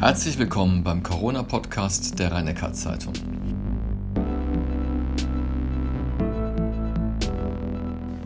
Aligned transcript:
Herzlich 0.00 0.38
willkommen 0.38 0.84
beim 0.84 1.02
Corona-Podcast 1.02 2.20
der 2.20 2.30
rhein 2.30 2.54
zeitung 2.72 3.14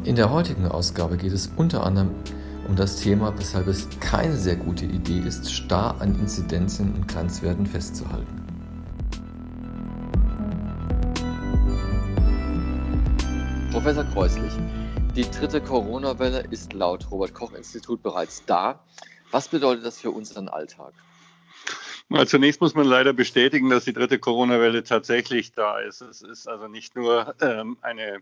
In 0.04 0.14
der 0.14 0.30
heutigen 0.30 0.66
Ausgabe 0.66 1.16
geht 1.16 1.32
es 1.32 1.50
unter 1.56 1.86
anderem 1.86 2.10
um 2.68 2.76
das 2.76 2.96
Thema, 2.96 3.32
weshalb 3.38 3.68
es 3.68 3.88
keine 4.00 4.36
sehr 4.36 4.56
gute 4.56 4.84
Idee 4.84 5.20
ist, 5.20 5.50
starr 5.50 5.98
an 6.02 6.14
Inzidenzen 6.20 6.94
und 6.94 7.08
Grenzwerten 7.08 7.64
festzuhalten. 7.64 8.44
Professor 13.70 14.04
Kreuslich, 14.04 14.52
die 15.16 15.24
dritte 15.30 15.62
Corona-Welle 15.62 16.40
ist 16.50 16.74
laut 16.74 17.10
Robert 17.10 17.32
Koch-Institut 17.32 18.02
bereits 18.02 18.44
da. 18.44 18.80
Was 19.30 19.48
bedeutet 19.48 19.86
das 19.86 19.98
für 19.98 20.10
unseren 20.10 20.50
Alltag? 20.50 20.92
Zunächst 22.26 22.60
muss 22.60 22.74
man 22.74 22.86
leider 22.86 23.12
bestätigen, 23.12 23.70
dass 23.70 23.84
die 23.84 23.92
dritte 23.92 24.18
Corona-Welle 24.18 24.84
tatsächlich 24.84 25.52
da 25.52 25.78
ist. 25.78 26.02
Es 26.02 26.20
ist 26.20 26.46
also 26.46 26.68
nicht 26.68 26.94
nur 26.94 27.34
ähm, 27.40 27.78
eine 27.80 28.18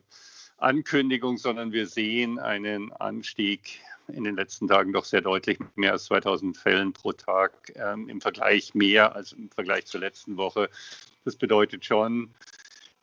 Ankündigung, 0.58 1.38
sondern 1.38 1.72
wir 1.72 1.86
sehen 1.86 2.38
einen 2.38 2.92
Anstieg 2.92 3.80
in 4.08 4.24
den 4.24 4.36
letzten 4.36 4.68
Tagen 4.68 4.92
doch 4.92 5.04
sehr 5.04 5.22
deutlich, 5.22 5.58
mehr 5.74 5.92
als 5.92 6.04
2000 6.04 6.56
Fällen 6.56 6.92
pro 6.92 7.12
Tag, 7.12 7.72
ähm, 7.74 8.08
im 8.08 8.20
Vergleich 8.20 8.74
mehr 8.74 9.14
als 9.14 9.32
im 9.32 9.50
Vergleich 9.50 9.86
zur 9.86 10.00
letzten 10.00 10.36
Woche. 10.36 10.68
Das 11.24 11.36
bedeutet 11.36 11.84
schon, 11.84 12.30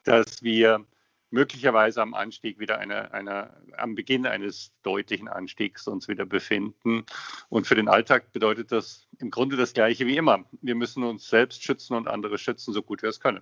dass 0.04 0.42
wir 0.42 0.86
möglicherweise 1.30 2.02
am 2.02 2.14
Anstieg 2.14 2.60
wieder 2.60 2.80
eine, 2.80 3.14
eine, 3.14 3.52
am 3.78 3.96
Beginn 3.96 4.26
eines 4.26 4.72
deutlichen 4.84 5.28
Anstiegs 5.28 5.88
uns 5.88 6.08
wieder 6.08 6.26
befinden. 6.26 7.06
Und 7.50 7.68
für 7.68 7.76
den 7.76 7.90
Alltag 7.90 8.32
bedeutet 8.32 8.72
das 8.72 9.08
im 9.20 9.30
Grunde 9.30 9.58
das 9.58 9.74
Gleiche 9.74 10.08
wie 10.08 10.18
immer. 10.18 10.46
Wir 10.62 10.76
müssen 10.76 11.04
uns 11.04 11.28
selbst 11.28 11.64
schützen 11.64 11.96
und 11.96 12.08
andere 12.08 12.38
schützen, 12.38 12.74
so 12.74 12.82
gut 12.82 13.02
wir 13.02 13.10
es 13.10 13.20
können. 13.20 13.42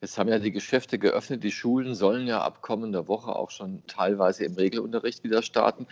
Jetzt 0.00 0.16
haben 0.16 0.28
ja 0.28 0.38
die 0.38 0.52
Geschäfte 0.52 0.98
geöffnet. 0.98 1.44
Die 1.44 1.52
Schulen 1.52 1.94
sollen 1.94 2.26
ja 2.26 2.40
ab 2.40 2.62
kommender 2.62 3.08
Woche 3.08 3.34
auch 3.34 3.50
schon 3.50 3.86
teilweise 3.86 4.44
im 4.44 4.54
Regelunterricht 4.54 5.22
wieder 5.24 5.42
starten. 5.42 5.86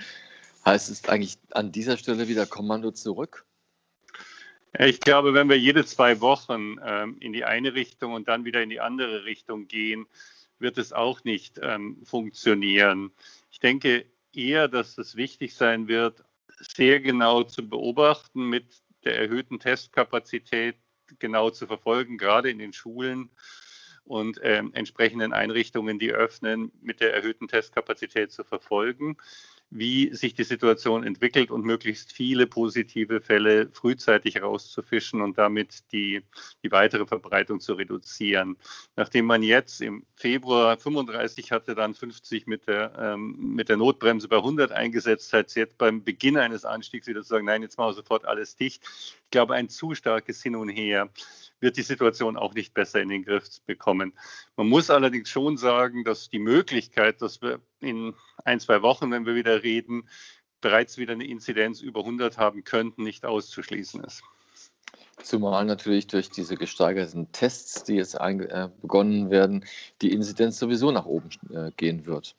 Heißt 0.65 0.91
es 0.91 1.07
eigentlich 1.07 1.37
an 1.51 1.73
dieser 1.73 1.99
Stelle 1.99 2.29
wieder 2.29 2.47
Kommando 2.47 2.91
zurück? 2.91 3.45
Ich 4.79 5.01
glaube, 5.01 5.35
wenn 5.35 5.49
wir 5.49 5.59
jede 5.59 5.85
zwei 5.85 6.21
Wochen 6.21 6.77
ähm, 6.85 7.17
in 7.21 7.33
die 7.33 7.45
eine 7.45 7.75
Richtung 7.75 8.13
und 8.13 8.27
dann 8.27 8.45
wieder 8.45 8.63
in 8.63 8.71
die 8.71 8.81
andere 8.81 9.25
Richtung 9.25 9.69
gehen, 9.69 10.07
wird 10.65 10.79
es 10.79 10.93
auch 10.93 11.23
nicht 11.25 11.61
ähm, 11.63 11.99
funktionieren. 12.05 13.13
Ich 13.53 13.61
denke 13.61 14.07
eher, 14.33 14.67
dass 14.67 14.99
es 14.99 15.15
wichtig 15.15 15.55
sein 15.55 15.87
wird, 15.87 16.25
sehr 16.59 17.01
genau 17.01 17.43
zu 17.43 17.69
beobachten, 17.69 18.49
mit 18.49 18.83
der 19.05 19.19
erhöhten 19.19 19.61
Testkapazität 19.61 20.77
genau 21.19 21.51
zu 21.51 21.67
verfolgen, 21.67 22.17
gerade 22.17 22.51
in 22.51 22.59
den 22.59 22.73
Schulen 22.73 23.31
und 24.05 24.41
ähm, 24.43 24.73
entsprechenden 24.73 25.35
Einrichtungen, 25.35 25.99
die 25.99 26.13
öffnen, 26.13 26.73
mit 26.81 27.01
der 27.01 27.15
erhöhten 27.15 27.47
Testkapazität 27.47 28.33
zu 28.33 28.43
verfolgen 28.43 29.19
wie 29.75 30.15
sich 30.15 30.35
die 30.35 30.45
Situation 30.45 31.03
entwickelt 31.03 31.51
und 31.51 31.65
möglichst 31.65 32.13
viele 32.13 32.47
positive 32.47 33.21
Fälle 33.21 33.69
frühzeitig 33.73 34.41
rauszufischen 34.41 35.21
und 35.21 35.37
damit 35.37 35.91
die, 35.93 36.23
die 36.63 36.71
weitere 36.71 37.07
Verbreitung 37.07 37.59
zu 37.59 37.75
reduzieren. 37.75 38.57
Nachdem 38.95 39.27
man 39.27 39.43
jetzt 39.43 39.81
im 39.81 40.07
Februar 40.15 40.79
35 40.79 41.51
hatte, 41.51 41.75
dann 41.75 41.95
50 41.95 42.47
mit 42.47 42.69
der, 42.69 42.93
ähm, 42.97 43.37
mit 43.57 43.69
der 43.69 43.77
Notbremse 43.77 44.29
bei 44.29 44.37
100 44.37 44.71
eingesetzt 44.71 45.33
hat, 45.33 45.53
jetzt 45.57 45.77
beim 45.77 46.05
Beginn 46.05 46.37
eines 46.37 46.65
Anstiegs 46.65 47.09
wieder 47.09 47.23
zu 47.23 47.29
sagen, 47.31 47.47
nein, 47.47 47.63
jetzt 47.63 47.77
machen 47.77 47.91
wir 47.91 47.95
sofort 47.95 48.27
alles 48.27 48.55
dicht. 48.55 48.85
Ich 48.85 49.31
glaube, 49.31 49.55
ein 49.55 49.69
zu 49.69 49.97
starkes 49.97 50.41
Hin 50.41 50.55
und 50.55 50.69
Her 50.69 51.11
wird 51.59 51.77
die 51.77 51.83
Situation 51.83 52.37
auch 52.37 52.55
nicht 52.55 52.75
besser 52.75 53.01
in 53.01 53.09
den 53.09 53.25
Griff 53.25 53.49
bekommen. 53.67 54.13
Man 54.57 54.69
muss 54.69 54.91
allerdings 54.91 55.31
schon 55.31 55.57
sagen, 55.57 56.05
dass 56.05 56.29
die 56.29 56.39
Möglichkeit, 56.39 57.23
dass 57.23 57.43
wir 57.43 57.61
in 57.85 58.15
ein, 58.45 58.61
zwei 58.61 58.83
Wochen, 58.83 59.11
wenn 59.11 59.27
wir 59.27 59.35
wieder 59.35 59.63
reden, 59.63 60.09
bereits 60.61 60.99
wieder 60.99 61.13
eine 61.13 61.27
Inzidenz 61.27 61.81
über 61.81 62.01
100 62.01 62.39
haben 62.39 62.65
könnten, 62.65 63.05
nicht 63.05 63.25
auszuschließen 63.25 64.03
ist. 64.03 64.23
Zumal 65.23 65.65
natürlich 65.65 66.07
durch 66.07 66.31
diese 66.31 66.57
gesteigerten 66.57 67.31
Tests, 67.31 67.85
die 67.85 67.95
jetzt 67.95 68.15
äh, 68.15 68.69
begonnen 68.81 69.31
werden, 69.31 69.65
die 70.03 70.13
Inzidenz 70.13 70.59
sowieso 70.59 70.91
nach 70.91 71.07
oben 71.07 71.29
äh, 71.51 71.71
gehen 71.77 72.07
wird. 72.07 72.35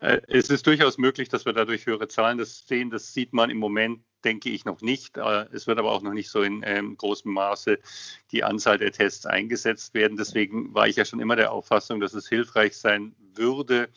Äh, 0.00 0.20
es 0.28 0.50
ist 0.50 0.66
durchaus 0.66 0.98
möglich, 0.98 1.28
dass 1.28 1.44
wir 1.44 1.52
dadurch 1.52 1.86
höhere 1.86 2.08
Zahlen 2.08 2.38
das 2.38 2.66
sehen. 2.66 2.90
Das 2.90 3.12
sieht 3.12 3.32
man 3.32 3.50
im 3.50 3.58
Moment, 3.58 4.00
denke 4.24 4.50
ich, 4.50 4.64
noch 4.64 4.80
nicht. 4.80 5.16
Äh, 5.16 5.46
es 5.52 5.66
wird 5.66 5.78
aber 5.78 5.92
auch 5.92 6.02
noch 6.02 6.12
nicht 6.12 6.30
so 6.30 6.42
in 6.42 6.62
ähm, 6.64 6.96
großem 6.96 7.32
Maße 7.32 7.78
die 8.32 8.44
Anzahl 8.44 8.78
der 8.78 8.92
Tests 8.92 9.26
eingesetzt 9.26 9.94
werden. 9.94 10.16
Deswegen 10.16 10.74
war 10.74 10.88
ich 10.88 10.96
ja 10.96 11.04
schon 11.04 11.20
immer 11.20 11.36
der 11.36 11.52
Auffassung, 11.52 12.00
dass 12.00 12.14
es 12.14 12.28
hilfreich 12.28 12.76
sein 12.76 13.14
würde, 13.34 13.88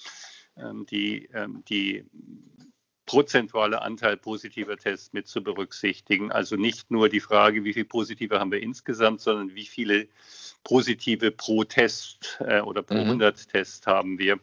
ähm, 0.58 0.86
die, 0.86 1.30
ähm, 1.34 1.64
die 1.70 2.06
prozentuale 3.06 3.82
Anteil 3.82 4.18
positiver 4.18 4.78
Tests 4.78 5.14
mit 5.14 5.28
zu 5.28 5.42
berücksichtigen. 5.42 6.32
Also 6.32 6.58
nicht 6.58 6.92
nur 6.92 7.08
die 7.08 7.22
Frage, 7.22 7.64
wie 7.64 7.74
viele 7.74 7.86
positive 7.86 8.40
haben 8.40 8.52
wir 8.52 8.62
insgesamt, 8.62 9.22
sondern 9.22 9.56
wie 9.56 9.66
viele 9.66 10.10
positive 10.66 11.32
pro 11.32 11.64
Test 11.64 12.38
äh, 12.42 12.60
oder 12.60 12.84
pro 12.84 12.96
mhm. 12.96 13.22
100 13.22 13.48
Tests 13.48 13.88
haben 13.88 14.20
wir 14.20 14.40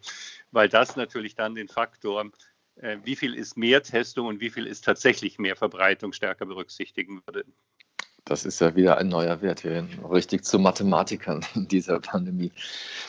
weil 0.54 0.68
das 0.68 0.96
natürlich 0.96 1.34
dann 1.34 1.54
den 1.54 1.68
Faktor, 1.68 2.30
wie 2.76 3.16
viel 3.16 3.34
ist 3.34 3.56
mehr 3.56 3.82
Testung 3.82 4.26
und 4.26 4.40
wie 4.40 4.50
viel 4.50 4.66
ist 4.66 4.84
tatsächlich 4.84 5.38
mehr 5.38 5.56
Verbreitung 5.56 6.12
stärker 6.12 6.46
berücksichtigen 6.46 7.22
würde. 7.26 7.44
Das 8.26 8.46
ist 8.46 8.58
ja 8.60 8.74
wieder 8.74 8.96
ein 8.96 9.08
neuer 9.08 9.42
Wert. 9.42 9.64
Wir 9.64 9.72
werden 9.72 10.02
richtig 10.06 10.44
zu 10.44 10.58
Mathematikern 10.58 11.44
in 11.54 11.68
dieser 11.68 12.00
Pandemie. 12.00 12.52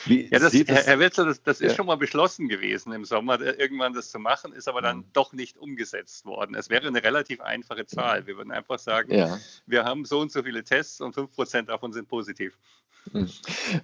Wie 0.05 0.27
ja, 0.29 0.39
das, 0.39 0.53
Herr, 0.53 0.83
Herr 0.83 0.99
Wetzler, 0.99 1.23
das, 1.25 1.41
das 1.41 1.59
ja. 1.61 1.67
ist 1.67 1.77
schon 1.77 1.85
mal 1.85 1.95
beschlossen 1.95 2.49
gewesen 2.49 2.91
im 2.91 3.05
Sommer, 3.05 3.39
äh, 3.39 3.51
irgendwann 3.51 3.93
das 3.93 4.11
zu 4.11 4.19
machen, 4.19 4.51
ist 4.51 4.67
aber 4.67 4.81
dann 4.81 4.97
mhm. 4.97 5.05
doch 5.13 5.31
nicht 5.31 5.57
umgesetzt 5.57 6.25
worden. 6.25 6.53
Es 6.53 6.69
wäre 6.69 6.87
eine 6.87 7.01
relativ 7.01 7.39
einfache 7.39 7.85
Zahl. 7.85 8.27
Wir 8.27 8.35
würden 8.35 8.51
einfach 8.51 8.77
sagen, 8.77 9.13
ja. 9.13 9.39
wir 9.65 9.85
haben 9.85 10.03
so 10.03 10.19
und 10.19 10.33
so 10.33 10.43
viele 10.43 10.65
Tests 10.65 10.99
und 10.99 11.15
5% 11.15 11.63
davon 11.63 11.93
sind 11.93 12.09
positiv. 12.09 12.57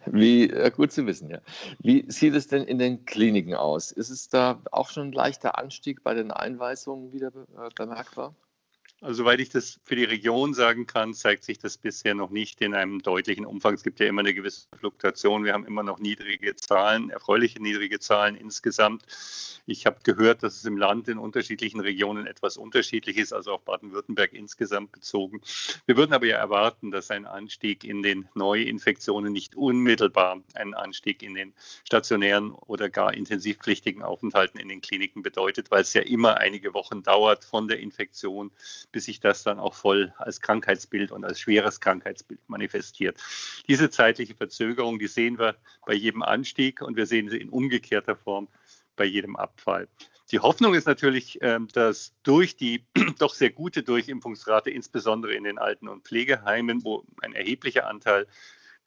Wie 0.06 0.50
äh, 0.50 0.72
gut 0.72 0.92
zu 0.92 1.06
wissen, 1.06 1.30
ja. 1.30 1.40
Wie 1.80 2.06
sieht 2.09 2.34
es 2.34 2.48
denn 2.48 2.64
in 2.64 2.80
den 2.80 3.06
Kliniken 3.06 3.56
aus? 3.56 3.92
Ist 3.92 4.09
es 4.09 4.30
da 4.30 4.62
auch 4.72 4.90
schon 4.90 5.09
ein 5.09 5.14
leichter 5.14 5.58
Anstieg 5.58 6.04
bei 6.04 6.14
den 6.14 6.32
Einweisungen 6.32 7.12
wieder 7.14 7.28
äh, 7.28 7.70
bemerkbar? 7.76 8.36
Also 9.03 9.23
soweit 9.23 9.39
ich 9.39 9.50
das 9.50 9.79
für 9.84 9.95
die 9.95 10.03
Region 10.03 10.53
sagen 10.53 10.85
kann, 10.85 11.16
zeigt 11.16 11.44
sich 11.44 11.57
das 11.57 11.75
bisher 11.79 12.13
noch 12.13 12.29
nicht 12.29 12.62
in 12.62 12.75
einem 12.75 13.01
deutlichen 13.01 13.47
Umfang. 13.47 13.73
Es 13.73 13.81
gibt 13.81 14.00
ja 14.00 14.06
immer 14.06 14.19
eine 14.19 14.35
gewisse 14.35 14.67
Fluktuation. 14.78 15.44
Wir 15.44 15.53
haben 15.53 15.66
immer 15.66 15.81
noch 15.81 15.97
niedrige 15.97 16.56
Zahlen, 16.56 17.09
erfreuliche 17.09 17.59
niedrige 17.59 18.00
Zahlen 18.00 18.35
insgesamt. 18.35 19.03
Ich 19.66 19.88
habe 19.88 19.97
gehört, 20.03 20.44
dass 20.44 20.56
es 20.56 20.66
im 20.66 20.78
Land 20.78 21.07
in 21.07 21.17
unterschiedlichen 21.17 21.79
Regionen 21.79 22.28
etwas 22.28 22.57
unterschiedlich 22.57 23.17
ist, 23.17 23.34
also 23.34 23.53
auch 23.53 23.62
Baden-Württemberg 23.62 24.34
insgesamt 24.34 24.91
bezogen. 24.91 25.41
Wir 25.88 25.97
würden 25.97 26.13
aber 26.13 26.28
ja 26.28 26.38
erwarten, 26.38 26.91
dass 26.91 27.09
ein 27.09 27.25
Anstieg 27.25 27.83
in 27.83 28.03
den 28.03 28.28
Neuinfektionen 28.35 29.33
nicht 29.33 29.56
unmittelbar 29.56 30.44
einen 30.53 30.75
Anstieg 30.75 31.23
in 31.23 31.33
den 31.33 31.53
stationären 31.85 32.51
oder 32.51 32.89
gar 32.89 33.16
intensivpflichtigen 33.16 34.03
Aufenthalten 34.03 34.59
in 34.59 34.69
den 34.69 34.81
Kliniken 34.81 35.23
bedeutet, 35.23 35.72
weil 35.72 35.81
es 35.81 35.94
ja 35.94 36.01
immer 36.03 36.38
einige 36.38 36.75
Wochen 36.75 37.01
dauert 37.01 37.45
von 37.45 37.68
der 37.68 37.79
Infektion 37.79 38.51
bis 38.91 39.06
sich 39.06 39.19
das 39.19 39.44
dann 39.44 39.59
auch 39.59 39.74
voll 39.74 40.13
als 40.18 40.41
Krankheitsbild 40.41 41.12
und 41.12 41.24
als 41.24 41.40
schweres 41.40 41.79
Krankheitsbild 41.79 42.40
manifestiert. 42.47 43.18
Diese 43.68 43.90
zeitliche 43.90 44.35
Verzögerung, 44.35 45.00
die 45.00 45.07
sehen 45.07 45.40
wir 45.40 45.56
bei 45.85 45.94
jedem 45.94 46.24
Anstieg 46.24 46.81
und 46.81 46.96
wir 46.97 47.06
sehen 47.06 47.30
sie 47.30 47.38
in 47.38 47.50
umgekehrter 47.50 48.16
Form 48.16 48.47
bei 48.96 49.06
jedem 49.06 49.35
Abfall. 49.35 49.88
Die 50.31 50.40
Hoffnung 50.40 50.75
ist 50.75 50.88
natürlich, 50.88 51.40
ähm, 51.41 51.68
dass 51.74 52.13
durch 52.24 52.56
die 52.56 52.85
doch 53.19 53.33
sehr 53.33 53.50
gute 53.50 53.83
Durchimpfungsrate, 53.83 54.69
insbesondere 54.69 55.33
in 55.33 55.44
den 55.44 55.57
Alten- 55.57 55.89
und 55.89 56.06
Pflegeheimen, 56.06 56.83
wo 56.83 57.04
ein 57.21 57.33
erheblicher 57.33 57.88
Anteil 57.88 58.27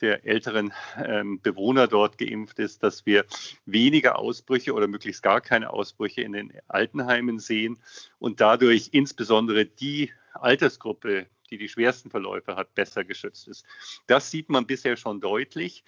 der 0.01 0.27
älteren 0.27 0.73
ähm, 1.05 1.41
Bewohner 1.41 1.87
dort 1.87 2.19
geimpft 2.19 2.59
ist, 2.59 2.83
dass 2.83 3.07
wir 3.07 3.25
weniger 3.65 4.19
Ausbrüche 4.19 4.73
oder 4.73 4.87
möglichst 4.89 5.23
gar 5.23 5.41
keine 5.41 5.71
Ausbrüche 5.71 6.23
in 6.23 6.33
den 6.33 6.53
Altenheimen 6.69 7.39
sehen 7.39 7.79
und 8.19 8.41
dadurch 8.41 8.91
insbesondere 8.93 9.67
die 9.67 10.13
Altersgruppe, 10.35 11.27
die 11.51 11.59
die 11.59 11.69
schwersten 11.69 12.11
Verläufe 12.11 12.57
hat, 12.57 12.75
besser 12.75 13.05
geschützt 13.05 13.49
ist. 13.49 13.65
Das 14.07 14.31
sieht 14.31 14.49
man 14.49 14.67
bisher 14.67 14.97
schon 14.97 15.21
deutlich. 15.21 15.85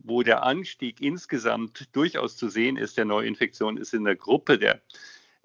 Wo 0.00 0.22
der 0.22 0.44
Anstieg 0.44 1.00
insgesamt 1.00 1.88
durchaus 1.90 2.36
zu 2.36 2.48
sehen 2.48 2.76
ist, 2.76 2.98
der 2.98 3.04
Neuinfektion, 3.04 3.76
ist 3.76 3.94
in 3.94 4.04
der 4.04 4.14
Gruppe 4.14 4.56
der 4.56 4.80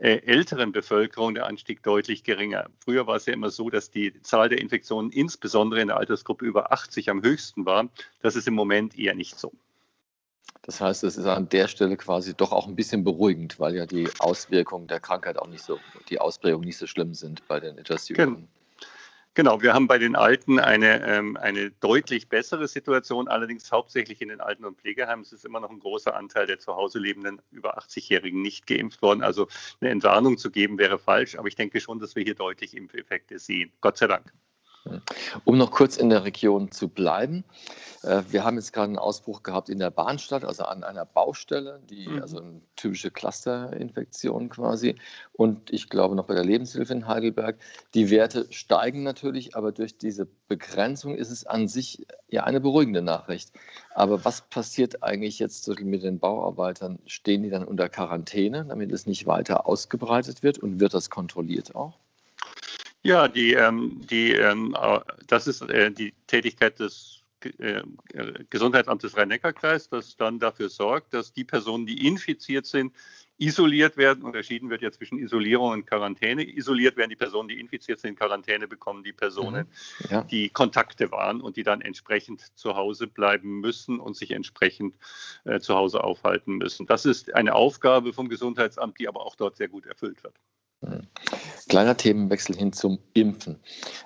älteren 0.04 0.72
Bevölkerung 0.72 1.34
der 1.34 1.46
Anstieg 1.46 1.82
deutlich 1.82 2.24
geringer. 2.24 2.70
Früher 2.84 3.08
war 3.08 3.16
es 3.16 3.26
ja 3.26 3.34
immer 3.34 3.50
so, 3.50 3.70
dass 3.70 3.90
die 3.90 4.22
Zahl 4.22 4.50
der 4.50 4.60
Infektionen 4.60 5.12
insbesondere 5.12 5.82
in 5.82 5.88
der 5.88 5.98
Altersgruppe 5.98 6.46
über 6.46 6.74
80 6.74 7.10
am 7.10 7.24
höchsten 7.24 7.66
war. 7.66 7.90
Das 8.22 8.36
ist 8.36 8.48
im 8.48 8.54
Moment 8.54 9.00
eher 9.00 9.16
nicht 9.16 9.40
so. 9.40 9.54
Das 10.64 10.80
heißt, 10.80 11.04
es 11.04 11.18
ist 11.18 11.26
an 11.26 11.50
der 11.50 11.68
Stelle 11.68 11.98
quasi 11.98 12.34
doch 12.34 12.52
auch 12.52 12.68
ein 12.68 12.76
bisschen 12.76 13.04
beruhigend, 13.04 13.60
weil 13.60 13.76
ja 13.76 13.86
die 13.86 14.10
Auswirkungen 14.20 14.88
der 14.88 15.00
Krankheit 15.00 15.38
auch 15.38 15.48
nicht 15.48 15.64
so, 15.64 15.80
die 16.10 16.20
Ausprägung 16.20 16.62
nicht 16.62 16.78
so 16.78 16.88
schlimm 16.88 17.14
sind 17.14 17.46
bei 17.48 17.60
den 17.60 17.78
etwas 17.78 18.08
jüngeren. 18.08 18.48
Genau, 19.36 19.64
wir 19.64 19.74
haben 19.74 19.88
bei 19.88 19.98
den 19.98 20.16
Alten 20.16 20.60
eine, 20.60 21.04
ähm, 21.08 21.38
eine 21.38 21.72
deutlich 21.72 22.30
bessere 22.30 22.68
Situation, 22.68 23.28
allerdings 23.28 23.72
hauptsächlich 23.72 24.22
in 24.22 24.30
den 24.30 24.42
Alten- 24.42 24.64
und 24.64 24.80
Pflegeheimen. 24.80 25.24
Es 25.24 25.34
ist 25.34 25.44
immer 25.44 25.60
noch 25.60 25.72
ein 25.72 25.80
großer 25.80 26.16
Anteil 26.16 26.46
der 26.46 26.60
zu 26.60 26.76
Hause 26.76 27.00
lebenden 27.00 27.42
über 27.50 27.80
80-Jährigen 27.80 28.44
nicht 28.44 28.68
geimpft 28.68 29.02
worden. 29.02 29.24
Also 29.24 29.48
eine 29.82 29.90
Entwarnung 29.90 30.38
zu 30.38 30.52
geben 30.52 30.78
wäre 30.78 31.00
falsch, 31.00 31.36
aber 31.36 31.48
ich 31.48 31.56
denke 31.56 31.82
schon, 31.82 31.98
dass 32.00 32.16
wir 32.16 32.24
hier 32.24 32.36
deutlich 32.36 32.78
Impfeffekte 32.78 33.40
sehen. 33.40 33.72
Gott 33.82 33.98
sei 33.98 34.06
Dank. 34.06 34.32
Um 35.46 35.58
noch 35.58 35.72
kurz 35.72 35.98
in 35.98 36.10
der 36.10 36.24
Region 36.24 36.72
zu 36.72 36.90
bleiben. 36.90 37.44
Äh, 38.04 38.24
wir 38.30 38.44
haben 38.44 38.56
jetzt 38.56 38.74
gerade 38.74 38.88
einen 38.88 38.98
Ausbruch 38.98 39.44
gehabt 39.44 39.70
in 39.70 39.80
der 39.80 39.90
Bahnstadt, 39.90 40.44
also 40.44 40.64
an 40.64 40.84
einer 40.84 41.06
Baustelle, 41.06 41.80
die, 41.90 42.08
mhm. 42.08 42.22
also 42.22 42.40
eine 42.40 42.62
typische 42.76 43.12
Clusterinfektion 43.12 44.50
quasi. 44.50 44.96
Und 45.32 45.72
ich 45.72 45.90
glaube 45.90 46.16
noch 46.16 46.26
bei 46.26 46.36
der 46.36 46.44
Lebenshilfe 46.44 46.94
in 46.94 47.08
Heidelberg. 47.08 47.58
Die 47.94 48.10
Werte 48.10 48.48
steigen 48.52 49.04
natürlich, 49.04 49.56
aber 49.56 49.72
durch 49.72 49.98
diese 49.98 50.28
Begrenzung 50.48 51.16
ist 51.16 51.32
es 51.32 51.46
an 51.46 51.68
sich 51.68 52.06
ja 52.28 52.44
eine 52.44 52.60
beruhigende 52.60 53.02
Nachricht. 53.02 53.52
Aber 53.96 54.26
was 54.26 54.42
passiert 54.42 55.02
eigentlich 55.02 55.40
jetzt 55.40 55.68
mit 55.80 56.04
den 56.04 56.20
Bauarbeitern? 56.20 57.00
Stehen 57.06 57.44
die 57.44 57.50
dann 57.50 57.64
unter 57.64 57.90
Quarantäne, 57.90 58.66
damit 58.66 58.92
es 58.92 59.06
nicht 59.06 59.26
weiter 59.26 59.66
ausgebreitet 59.66 60.44
wird 60.44 60.60
und 60.60 60.80
wird 60.80 60.94
das 60.94 61.10
kontrolliert 61.10 61.76
auch? 61.76 62.03
Ja, 63.04 63.28
die, 63.28 63.54
ähm, 63.54 64.02
die, 64.10 64.32
ähm, 64.32 64.76
das 65.28 65.48
ist 65.48 65.62
äh, 65.62 65.92
die 65.92 66.14
Tätigkeit 66.28 66.80
des 66.80 67.24
äh, 67.60 67.84
Gesundheitsamtes 68.50 69.18
Rhein-Neckar-Kreis, 69.18 69.90
das 69.90 70.16
dann 70.16 70.40
dafür 70.40 70.70
sorgt, 70.70 71.14
dass 71.14 71.34
die 71.34 71.44
Personen, 71.44 71.86
die 71.86 72.08
infiziert 72.08 72.66
sind, 72.66 72.94
isoliert 73.38 73.98
werden. 73.98 74.24
Unterschieden 74.24 74.70
wird 74.70 74.82
ja 74.82 74.92
zwischen 74.92 75.18
Isolierung 75.18 75.72
und 75.72 75.86
Quarantäne. 75.86 76.44
Isoliert 76.48 76.96
werden 76.96 77.10
die 77.10 77.16
Personen, 77.16 77.50
die 77.50 77.60
infiziert 77.60 78.00
sind, 78.00 78.18
Quarantäne 78.18 78.68
bekommen 78.68 79.04
die 79.04 79.12
Personen, 79.12 79.68
mhm. 80.00 80.08
ja. 80.10 80.24
die 80.24 80.50
Kontakte 80.50 81.12
waren 81.12 81.42
und 81.42 81.58
die 81.58 81.64
dann 81.64 81.82
entsprechend 81.82 82.58
zu 82.58 82.76
Hause 82.76 83.08
bleiben 83.08 83.60
müssen 83.60 84.00
und 84.00 84.16
sich 84.16 84.32
entsprechend 84.32 84.96
äh, 85.44 85.60
zu 85.60 85.76
Hause 85.76 86.04
aufhalten 86.04 86.58
müssen. 86.58 86.86
Das 86.86 87.06
ist 87.06 87.34
eine 87.34 87.56
Aufgabe 87.56 88.14
vom 88.14 88.30
Gesundheitsamt, 88.30 89.00
die 89.00 89.08
aber 89.08 89.26
auch 89.26 89.36
dort 89.36 89.58
sehr 89.58 89.68
gut 89.68 89.86
erfüllt 89.86 90.24
wird. 90.24 90.36
Kleiner 91.70 91.98
Themenwechsel 91.98 92.56
hin 92.56 92.74
zum 92.74 93.00
Impfen. 93.14 93.58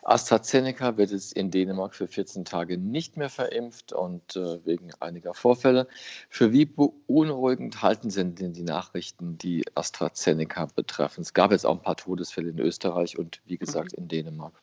AstraZeneca 0.03 0.97
wird 0.97 1.11
jetzt 1.11 1.33
in 1.33 1.51
Dänemark 1.51 1.95
für 1.95 2.07
14 2.07 2.45
Tage 2.45 2.77
nicht 2.77 3.17
mehr 3.17 3.29
verimpft 3.29 3.93
und 3.93 4.35
äh, 4.35 4.65
wegen 4.65 4.91
einiger 4.99 5.33
Vorfälle. 5.33 5.87
Für 6.29 6.53
wie 6.53 6.65
beunruhigend 6.65 7.81
halten 7.81 8.09
Sie 8.09 8.23
denn 8.23 8.53
die 8.53 8.63
Nachrichten, 8.63 9.37
die 9.37 9.65
AstraZeneca 9.75 10.67
betreffen? 10.67 11.21
Es 11.21 11.33
gab 11.33 11.51
jetzt 11.51 11.65
auch 11.65 11.75
ein 11.75 11.81
paar 11.81 11.97
Todesfälle 11.97 12.49
in 12.49 12.59
Österreich 12.59 13.17
und 13.17 13.41
wie 13.45 13.57
gesagt 13.57 13.93
in 13.93 14.07
Dänemark. 14.07 14.53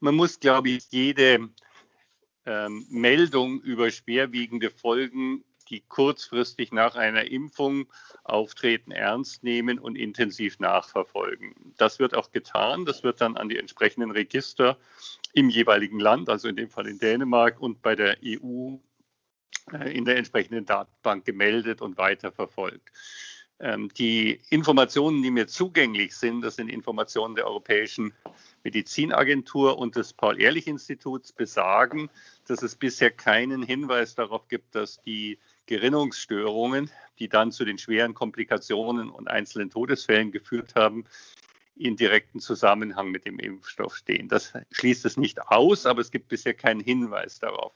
Man 0.00 0.14
muss, 0.14 0.38
glaube 0.38 0.68
ich, 0.70 0.84
jede 0.90 1.48
ähm, 2.46 2.86
Meldung 2.90 3.60
über 3.62 3.90
schwerwiegende 3.90 4.70
Folgen 4.70 5.44
die 5.64 5.80
kurzfristig 5.80 6.72
nach 6.72 6.94
einer 6.94 7.24
Impfung 7.24 7.86
auftreten, 8.22 8.90
ernst 8.90 9.42
nehmen 9.42 9.78
und 9.78 9.96
intensiv 9.96 10.58
nachverfolgen. 10.58 11.54
Das 11.76 11.98
wird 11.98 12.14
auch 12.14 12.30
getan. 12.30 12.84
Das 12.84 13.02
wird 13.02 13.20
dann 13.20 13.36
an 13.36 13.48
die 13.48 13.58
entsprechenden 13.58 14.10
Register 14.10 14.78
im 15.32 15.48
jeweiligen 15.48 15.98
Land, 15.98 16.28
also 16.28 16.48
in 16.48 16.56
dem 16.56 16.70
Fall 16.70 16.86
in 16.86 16.98
Dänemark 16.98 17.60
und 17.60 17.82
bei 17.82 17.96
der 17.96 18.16
EU 18.24 18.76
äh, 19.72 19.96
in 19.96 20.04
der 20.04 20.16
entsprechenden 20.16 20.66
Datenbank 20.66 21.24
gemeldet 21.24 21.80
und 21.80 21.96
weiterverfolgt. 21.96 22.90
Ähm, 23.60 23.88
die 23.96 24.40
Informationen, 24.50 25.22
die 25.22 25.30
mir 25.30 25.46
zugänglich 25.46 26.16
sind, 26.16 26.42
das 26.42 26.56
sind 26.56 26.68
Informationen 26.68 27.36
der 27.36 27.46
Europäischen 27.46 28.12
Medizinagentur 28.64 29.78
und 29.78 29.96
des 29.96 30.12
Paul-Ehrlich-Instituts, 30.12 31.32
besagen, 31.32 32.10
dass 32.46 32.62
es 32.62 32.74
bisher 32.74 33.10
keinen 33.10 33.62
Hinweis 33.62 34.14
darauf 34.14 34.48
gibt, 34.48 34.74
dass 34.74 35.00
die 35.02 35.38
Gerinnungsstörungen, 35.66 36.90
die 37.18 37.28
dann 37.28 37.52
zu 37.52 37.64
den 37.64 37.78
schweren 37.78 38.14
Komplikationen 38.14 39.10
und 39.10 39.28
einzelnen 39.28 39.70
Todesfällen 39.70 40.32
geführt 40.32 40.74
haben, 40.74 41.04
in 41.76 41.96
direkten 41.96 42.40
Zusammenhang 42.40 43.10
mit 43.10 43.24
dem 43.24 43.38
Impfstoff 43.38 43.96
stehen. 43.96 44.28
Das 44.28 44.52
schließt 44.70 45.04
es 45.04 45.16
nicht 45.16 45.48
aus, 45.48 45.86
aber 45.86 46.00
es 46.00 46.10
gibt 46.10 46.28
bisher 46.28 46.54
keinen 46.54 46.80
Hinweis 46.80 47.40
darauf. 47.40 47.72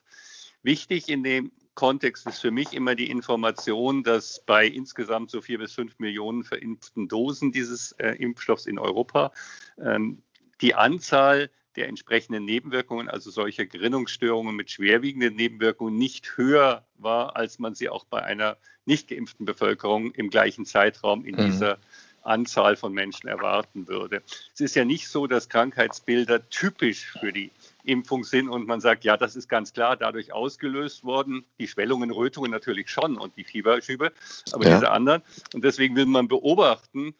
Wichtig 0.62 1.08
in 1.08 1.22
dem 1.22 1.52
Kontext 1.74 2.26
ist 2.26 2.40
für 2.40 2.50
mich 2.50 2.72
immer 2.72 2.94
die 2.94 3.10
Information, 3.10 4.02
dass 4.02 4.42
bei 4.44 4.66
insgesamt 4.66 5.30
so 5.30 5.40
vier 5.40 5.58
bis 5.58 5.72
fünf 5.72 5.98
Millionen 5.98 6.42
verimpften 6.42 7.08
Dosen 7.08 7.52
dieses 7.52 7.92
äh, 7.92 8.10
Impfstoffs 8.12 8.66
in 8.66 8.78
Europa 8.78 9.32
ähm, 9.80 10.22
die 10.60 10.74
Anzahl 10.74 11.50
der 11.78 11.88
entsprechenden 11.88 12.44
Nebenwirkungen, 12.44 13.08
also 13.08 13.30
solcher 13.30 13.64
Gerinnungsstörungen 13.64 14.54
mit 14.54 14.70
schwerwiegenden 14.70 15.36
Nebenwirkungen, 15.36 15.96
nicht 15.96 16.36
höher 16.36 16.84
war, 16.96 17.36
als 17.36 17.60
man 17.60 17.76
sie 17.76 17.88
auch 17.88 18.04
bei 18.04 18.22
einer 18.22 18.56
nicht 18.84 19.08
geimpften 19.08 19.46
Bevölkerung 19.46 20.10
im 20.12 20.28
gleichen 20.28 20.66
Zeitraum 20.66 21.24
in 21.24 21.36
mhm. 21.36 21.50
dieser 21.50 21.78
Anzahl 22.22 22.74
von 22.74 22.92
Menschen 22.92 23.28
erwarten 23.28 23.86
würde. 23.86 24.22
Es 24.52 24.60
ist 24.60 24.74
ja 24.74 24.84
nicht 24.84 25.08
so, 25.08 25.28
dass 25.28 25.48
Krankheitsbilder 25.48 26.48
typisch 26.50 27.12
für 27.20 27.32
die 27.32 27.52
Impfung 27.84 28.24
sind 28.24 28.48
und 28.48 28.66
man 28.66 28.80
sagt, 28.80 29.04
ja, 29.04 29.16
das 29.16 29.36
ist 29.36 29.48
ganz 29.48 29.72
klar 29.72 29.96
dadurch 29.96 30.32
ausgelöst 30.32 31.04
worden. 31.04 31.44
Die 31.60 31.68
Schwellungen, 31.68 32.10
Rötungen 32.10 32.50
natürlich 32.50 32.90
schon 32.90 33.16
und 33.16 33.36
die 33.36 33.44
Fieberschübe, 33.44 34.12
aber 34.52 34.66
ja. 34.66 34.74
diese 34.74 34.90
anderen. 34.90 35.22
Und 35.54 35.64
deswegen 35.64 35.94
will 35.94 36.06
man 36.06 36.26
beobachten, 36.26 37.14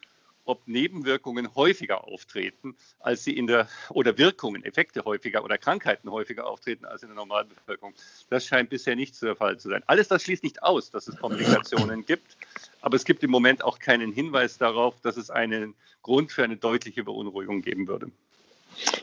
ob 0.49 0.67
Nebenwirkungen 0.67 1.53
häufiger 1.53 2.05
auftreten, 2.05 2.75
als 2.99 3.23
sie 3.23 3.37
in 3.37 3.45
der, 3.45 3.67
oder 3.89 4.17
Wirkungen, 4.17 4.65
Effekte 4.65 5.05
häufiger 5.05 5.43
oder 5.43 5.59
Krankheiten 5.59 6.09
häufiger 6.11 6.47
auftreten 6.47 6.85
als 6.85 7.03
in 7.03 7.09
der 7.09 7.15
normalen 7.15 7.47
Bevölkerung. 7.49 7.93
Das 8.29 8.47
scheint 8.47 8.71
bisher 8.71 8.95
nicht 8.95 9.21
der 9.21 9.35
Fall 9.35 9.59
zu 9.59 9.69
sein. 9.69 9.83
Alles 9.85 10.07
das 10.07 10.23
schließt 10.23 10.43
nicht 10.43 10.63
aus, 10.63 10.89
dass 10.89 11.07
es 11.07 11.17
Komplikationen 11.17 12.03
gibt, 12.03 12.35
aber 12.81 12.95
es 12.95 13.05
gibt 13.05 13.23
im 13.23 13.29
Moment 13.29 13.63
auch 13.63 13.77
keinen 13.77 14.11
Hinweis 14.11 14.57
darauf, 14.57 14.99
dass 15.01 15.17
es 15.17 15.29
einen 15.29 15.75
Grund 16.01 16.31
für 16.31 16.43
eine 16.43 16.57
deutliche 16.57 17.03
Beunruhigung 17.03 17.61
geben 17.61 17.87
würde. 17.87 18.11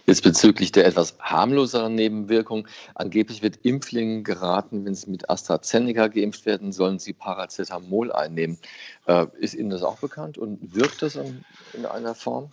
Jetzt 0.06 0.22
bezüglich 0.22 0.72
der 0.72 0.86
etwas 0.86 1.16
harmloseren 1.20 1.94
Nebenwirkung. 1.94 2.68
Angeblich 2.94 3.42
wird 3.42 3.58
Impflingen 3.62 4.24
geraten, 4.24 4.84
wenn 4.84 4.94
sie 4.94 5.10
mit 5.10 5.28
AstraZeneca 5.28 6.08
geimpft 6.08 6.46
werden, 6.46 6.72
sollen 6.72 6.98
sie 6.98 7.12
Paracetamol 7.12 8.12
einnehmen. 8.12 8.58
Äh, 9.06 9.26
ist 9.38 9.54
Ihnen 9.54 9.70
das 9.70 9.82
auch 9.82 9.98
bekannt 9.98 10.38
und 10.38 10.74
wirkt 10.74 11.02
das 11.02 11.16
in, 11.16 11.44
in 11.72 11.86
einer 11.86 12.14
Form? 12.14 12.50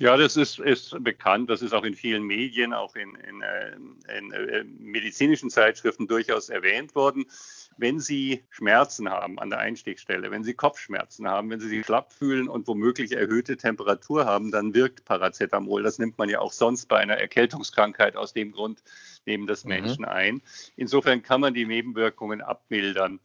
Ja, 0.00 0.16
das 0.16 0.36
ist, 0.36 0.60
ist, 0.60 1.02
bekannt. 1.02 1.50
Das 1.50 1.60
ist 1.60 1.72
auch 1.72 1.82
in 1.82 1.94
vielen 1.94 2.22
Medien, 2.22 2.72
auch 2.72 2.94
in, 2.94 3.16
in, 3.16 3.42
äh, 3.42 4.18
in, 4.18 4.32
äh, 4.32 4.64
medizinischen 4.78 5.50
Zeitschriften 5.50 6.06
durchaus 6.06 6.48
erwähnt 6.48 6.94
worden. 6.94 7.26
Wenn 7.78 8.00
Sie 8.00 8.44
Schmerzen 8.50 9.08
haben 9.08 9.38
an 9.38 9.50
der 9.50 9.60
Einstichstelle, 9.60 10.32
wenn 10.32 10.42
Sie 10.42 10.52
Kopfschmerzen 10.52 11.28
haben, 11.28 11.48
wenn 11.48 11.60
Sie 11.60 11.68
sich 11.68 11.86
schlapp 11.86 12.12
fühlen 12.12 12.48
und 12.48 12.66
womöglich 12.66 13.12
erhöhte 13.12 13.56
Temperatur 13.56 14.26
haben, 14.26 14.50
dann 14.50 14.74
wirkt 14.74 15.04
Paracetamol. 15.04 15.84
Das 15.84 16.00
nimmt 16.00 16.18
man 16.18 16.28
ja 16.28 16.40
auch 16.40 16.52
sonst 16.52 16.86
bei 16.86 16.98
einer 16.98 17.16
Erkältungskrankheit 17.16 18.16
aus 18.16 18.32
dem 18.32 18.50
Grund, 18.50 18.82
nehmen 19.26 19.46
das 19.46 19.64
mhm. 19.64 19.68
Menschen 19.70 20.04
ein. 20.04 20.42
Insofern 20.74 21.22
kann 21.22 21.40
man 21.40 21.54
die 21.54 21.66
Nebenwirkungen 21.66 22.42
abmildern. 22.42 23.20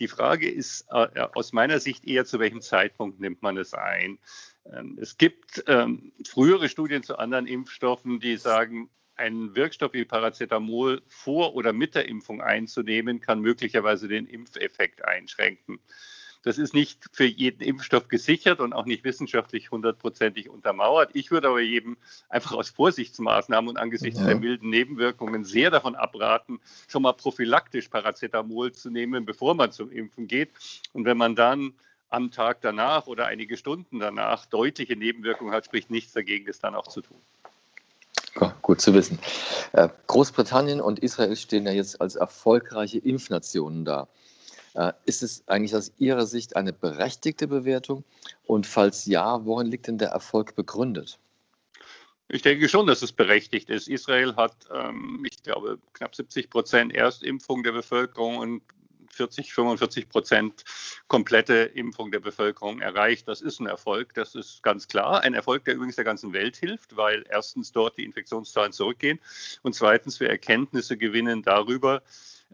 Die 0.00 0.08
Frage 0.08 0.50
ist 0.50 0.86
äh, 0.90 1.20
aus 1.34 1.52
meiner 1.52 1.78
Sicht 1.78 2.04
eher, 2.04 2.24
zu 2.24 2.40
welchem 2.40 2.60
Zeitpunkt 2.60 3.20
nimmt 3.20 3.40
man 3.40 3.56
es 3.56 3.72
ein? 3.72 4.18
Ähm, 4.66 4.98
es 5.00 5.16
gibt 5.16 5.62
ähm, 5.68 6.12
frühere 6.26 6.68
Studien 6.68 7.04
zu 7.04 7.18
anderen 7.18 7.46
Impfstoffen, 7.46 8.18
die 8.18 8.36
sagen, 8.36 8.90
einen 9.22 9.54
Wirkstoff 9.54 9.92
wie 9.92 10.04
Paracetamol 10.04 11.00
vor 11.06 11.54
oder 11.54 11.72
mit 11.72 11.94
der 11.94 12.08
Impfung 12.08 12.42
einzunehmen, 12.42 13.20
kann 13.20 13.40
möglicherweise 13.40 14.08
den 14.08 14.26
Impfeffekt 14.26 15.04
einschränken. 15.04 15.78
Das 16.42 16.58
ist 16.58 16.74
nicht 16.74 17.04
für 17.12 17.24
jeden 17.24 17.62
Impfstoff 17.62 18.08
gesichert 18.08 18.58
und 18.58 18.72
auch 18.72 18.84
nicht 18.84 19.04
wissenschaftlich 19.04 19.70
hundertprozentig 19.70 20.50
untermauert. 20.50 21.10
Ich 21.14 21.30
würde 21.30 21.48
aber 21.48 21.60
jedem 21.60 21.96
einfach 22.28 22.52
aus 22.52 22.68
Vorsichtsmaßnahmen 22.70 23.70
und 23.70 23.76
angesichts 23.76 24.18
ja. 24.18 24.26
der 24.26 24.36
milden 24.36 24.68
Nebenwirkungen 24.68 25.44
sehr 25.44 25.70
davon 25.70 25.94
abraten, 25.94 26.60
schon 26.88 27.02
mal 27.02 27.12
prophylaktisch 27.12 27.88
Paracetamol 27.88 28.72
zu 28.72 28.90
nehmen, 28.90 29.24
bevor 29.24 29.54
man 29.54 29.70
zum 29.70 29.92
Impfen 29.92 30.26
geht. 30.26 30.50
Und 30.92 31.04
wenn 31.04 31.16
man 31.16 31.36
dann 31.36 31.74
am 32.08 32.32
Tag 32.32 32.60
danach 32.60 33.06
oder 33.06 33.26
einige 33.26 33.56
Stunden 33.56 34.00
danach 34.00 34.44
deutliche 34.46 34.96
Nebenwirkungen 34.96 35.54
hat, 35.54 35.64
spricht 35.64 35.90
nichts 35.90 36.12
dagegen, 36.12 36.44
das 36.44 36.58
dann 36.58 36.74
auch 36.74 36.88
zu 36.88 37.02
tun. 37.02 37.20
Gut 38.62 38.80
zu 38.80 38.94
wissen. 38.94 39.18
Äh, 39.72 39.88
Großbritannien 40.06 40.80
und 40.80 41.00
Israel 41.00 41.36
stehen 41.36 41.66
ja 41.66 41.72
jetzt 41.72 42.00
als 42.00 42.14
erfolgreiche 42.14 42.98
Impfnationen 42.98 43.84
da. 43.84 44.08
Äh, 44.74 44.92
ist 45.04 45.22
es 45.22 45.46
eigentlich 45.48 45.76
aus 45.76 45.92
Ihrer 45.98 46.26
Sicht 46.26 46.56
eine 46.56 46.72
berechtigte 46.72 47.46
Bewertung? 47.46 48.04
Und 48.44 48.66
falls 48.66 49.04
ja, 49.06 49.44
worin 49.44 49.66
liegt 49.66 49.86
denn 49.86 49.98
der 49.98 50.08
Erfolg 50.10 50.54
begründet? 50.54 51.18
Ich 52.28 52.40
denke 52.40 52.68
schon, 52.70 52.86
dass 52.86 53.02
es 53.02 53.12
berechtigt 53.12 53.68
ist. 53.68 53.88
Israel 53.88 54.34
hat, 54.36 54.56
ähm, 54.72 55.26
ich 55.28 55.42
glaube, 55.42 55.78
knapp 55.92 56.14
70 56.14 56.48
Prozent 56.48 56.94
Erstimpfung 56.94 57.62
der 57.62 57.72
Bevölkerung 57.72 58.38
und 58.38 58.62
40, 59.14 59.52
45 59.52 60.08
Prozent 60.08 60.64
komplette 61.08 61.54
Impfung 61.54 62.10
der 62.10 62.20
Bevölkerung 62.20 62.80
erreicht. 62.80 63.28
Das 63.28 63.40
ist 63.40 63.60
ein 63.60 63.66
Erfolg, 63.66 64.14
das 64.14 64.34
ist 64.34 64.62
ganz 64.62 64.88
klar. 64.88 65.22
Ein 65.22 65.34
Erfolg, 65.34 65.64
der 65.64 65.74
übrigens 65.74 65.96
der 65.96 66.04
ganzen 66.04 66.32
Welt 66.32 66.56
hilft, 66.56 66.96
weil 66.96 67.24
erstens 67.28 67.72
dort 67.72 67.96
die 67.98 68.04
Infektionszahlen 68.04 68.72
zurückgehen 68.72 69.20
und 69.62 69.74
zweitens 69.74 70.20
wir 70.20 70.30
Erkenntnisse 70.30 70.96
gewinnen 70.96 71.42
darüber, 71.42 72.02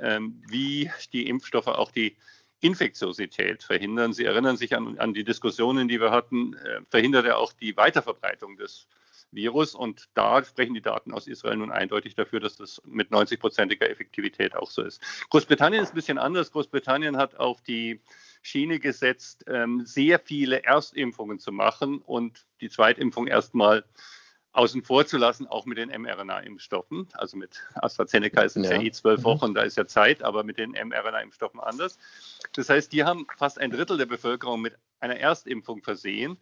ähm, 0.00 0.42
wie 0.48 0.90
die 1.12 1.28
Impfstoffe 1.28 1.68
auch 1.68 1.90
die 1.90 2.16
Infektiosität 2.60 3.62
verhindern. 3.62 4.12
Sie 4.12 4.24
erinnern 4.24 4.56
sich 4.56 4.74
an, 4.76 4.98
an 4.98 5.14
die 5.14 5.24
Diskussionen, 5.24 5.86
die 5.86 6.00
wir 6.00 6.10
hatten, 6.10 6.54
äh, 6.54 6.80
verhindert 6.88 7.26
er 7.26 7.38
auch 7.38 7.52
die 7.52 7.76
Weiterverbreitung 7.76 8.56
des 8.56 8.88
Virus. 9.30 9.74
Und 9.74 10.08
da 10.14 10.42
sprechen 10.44 10.74
die 10.74 10.82
Daten 10.82 11.12
aus 11.12 11.26
Israel 11.26 11.56
nun 11.56 11.70
eindeutig 11.70 12.14
dafür, 12.14 12.40
dass 12.40 12.56
das 12.56 12.80
mit 12.84 13.10
90-prozentiger 13.10 13.88
Effektivität 13.88 14.54
auch 14.56 14.70
so 14.70 14.82
ist. 14.82 15.02
Großbritannien 15.30 15.82
ist 15.82 15.92
ein 15.92 15.96
bisschen 15.96 16.18
anders. 16.18 16.52
Großbritannien 16.52 17.16
hat 17.16 17.36
auf 17.36 17.60
die 17.62 18.00
Schiene 18.42 18.78
gesetzt, 18.78 19.44
ähm, 19.48 19.84
sehr 19.84 20.18
viele 20.18 20.64
Erstimpfungen 20.64 21.38
zu 21.38 21.52
machen 21.52 21.98
und 21.98 22.46
die 22.60 22.70
Zweitimpfung 22.70 23.26
erstmal 23.26 23.84
außen 24.52 24.82
vor 24.82 25.06
zu 25.06 25.18
lassen, 25.18 25.46
auch 25.46 25.66
mit 25.66 25.78
den 25.78 25.90
mRNA-Impfstoffen. 25.90 27.08
Also 27.12 27.36
mit 27.36 27.62
AstraZeneca 27.74 28.42
ist 28.42 28.56
es 28.56 28.68
ja. 28.68 28.76
ja 28.76 28.82
eh 28.82 28.90
zwölf 28.90 29.20
mhm. 29.20 29.24
Wochen, 29.24 29.54
da 29.54 29.62
ist 29.62 29.76
ja 29.76 29.86
Zeit, 29.86 30.22
aber 30.22 30.42
mit 30.42 30.58
den 30.58 30.72
mRNA-Impfstoffen 30.72 31.60
anders. 31.60 31.98
Das 32.54 32.68
heißt, 32.68 32.92
die 32.92 33.04
haben 33.04 33.26
fast 33.36 33.60
ein 33.60 33.70
Drittel 33.70 33.98
der 33.98 34.06
Bevölkerung 34.06 34.60
mit 34.60 34.76
einer 35.00 35.16
Erstimpfung 35.16 35.82
versehen 35.82 36.38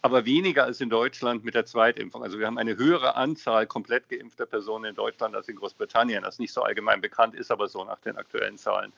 aber 0.00 0.24
weniger 0.24 0.64
als 0.64 0.80
in 0.80 0.90
Deutschland 0.90 1.44
mit 1.44 1.54
der 1.54 1.66
Zweitimpfung. 1.66 2.22
Also 2.22 2.38
wir 2.38 2.46
haben 2.46 2.58
eine 2.58 2.76
höhere 2.76 3.16
Anzahl 3.16 3.66
komplett 3.66 4.08
geimpfter 4.08 4.46
Personen 4.46 4.86
in 4.86 4.94
Deutschland 4.94 5.34
als 5.34 5.48
in 5.48 5.56
Großbritannien, 5.56 6.22
das 6.22 6.38
nicht 6.38 6.52
so 6.52 6.62
allgemein 6.62 7.00
bekannt 7.00 7.34
ist, 7.34 7.50
aber 7.50 7.68
so 7.68 7.84
nach 7.84 7.98
den 8.00 8.16
aktuellen 8.16 8.58
Zahlen. 8.58 8.92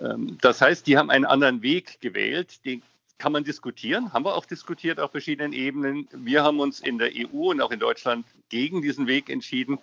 Ähm, 0.00 0.38
das 0.40 0.60
heißt, 0.60 0.86
die 0.86 0.96
haben 0.96 1.10
einen 1.10 1.24
anderen 1.24 1.62
Weg 1.62 2.00
gewählt, 2.00 2.64
den 2.64 2.82
kann 3.18 3.32
man 3.32 3.42
diskutieren, 3.42 4.12
haben 4.12 4.24
wir 4.24 4.36
auch 4.36 4.46
diskutiert 4.46 5.00
auf 5.00 5.10
verschiedenen 5.10 5.52
Ebenen. 5.52 6.08
Wir 6.12 6.44
haben 6.44 6.60
uns 6.60 6.78
in 6.78 6.98
der 6.98 7.10
EU 7.12 7.50
und 7.50 7.60
auch 7.60 7.72
in 7.72 7.80
Deutschland 7.80 8.24
gegen 8.48 8.80
diesen 8.80 9.08
Weg 9.08 9.28
entschieden, 9.28 9.78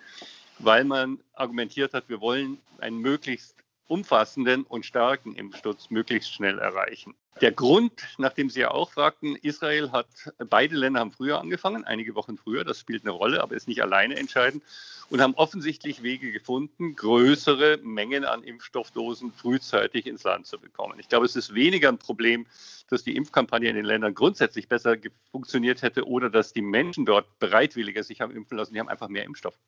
weil 0.58 0.84
man 0.84 1.18
argumentiert 1.34 1.92
hat, 1.92 2.08
wir 2.08 2.22
wollen 2.22 2.58
einen 2.78 2.98
möglichst 2.98 3.54
umfassenden 3.88 4.64
und 4.64 4.84
starken 4.84 5.34
Impfschutz 5.34 5.90
möglichst 5.90 6.32
schnell 6.32 6.58
erreichen. 6.58 7.14
Der 7.42 7.52
Grund, 7.52 7.92
nachdem 8.16 8.48
Sie 8.48 8.60
ja 8.60 8.70
auch 8.70 8.90
fragten, 8.90 9.36
Israel 9.36 9.92
hat, 9.92 10.06
beide 10.48 10.74
Länder 10.74 11.00
haben 11.00 11.12
früher 11.12 11.38
angefangen, 11.38 11.84
einige 11.84 12.14
Wochen 12.14 12.38
früher, 12.38 12.64
das 12.64 12.80
spielt 12.80 13.04
eine 13.04 13.10
Rolle, 13.10 13.42
aber 13.42 13.54
ist 13.54 13.68
nicht 13.68 13.82
alleine 13.82 14.16
entscheidend, 14.16 14.62
und 15.10 15.20
haben 15.20 15.34
offensichtlich 15.34 16.02
Wege 16.02 16.32
gefunden, 16.32 16.96
größere 16.96 17.78
Mengen 17.82 18.24
an 18.24 18.42
Impfstoffdosen 18.42 19.32
frühzeitig 19.32 20.06
ins 20.06 20.24
Land 20.24 20.46
zu 20.46 20.58
bekommen. 20.58 20.98
Ich 20.98 21.08
glaube, 21.08 21.26
es 21.26 21.36
ist 21.36 21.54
weniger 21.54 21.90
ein 21.90 21.98
Problem, 21.98 22.46
dass 22.88 23.04
die 23.04 23.14
Impfkampagne 23.14 23.68
in 23.68 23.76
den 23.76 23.84
Ländern 23.84 24.14
grundsätzlich 24.14 24.66
besser 24.68 24.96
funktioniert 25.30 25.82
hätte 25.82 26.06
oder 26.06 26.30
dass 26.30 26.54
die 26.54 26.62
Menschen 26.62 27.04
dort 27.04 27.38
bereitwilliger 27.38 28.02
sich 28.02 28.22
haben 28.22 28.34
impfen 28.34 28.56
lassen, 28.56 28.72
die 28.72 28.80
haben 28.80 28.88
einfach 28.88 29.08
mehr 29.08 29.24
Impfstoff. 29.24 29.58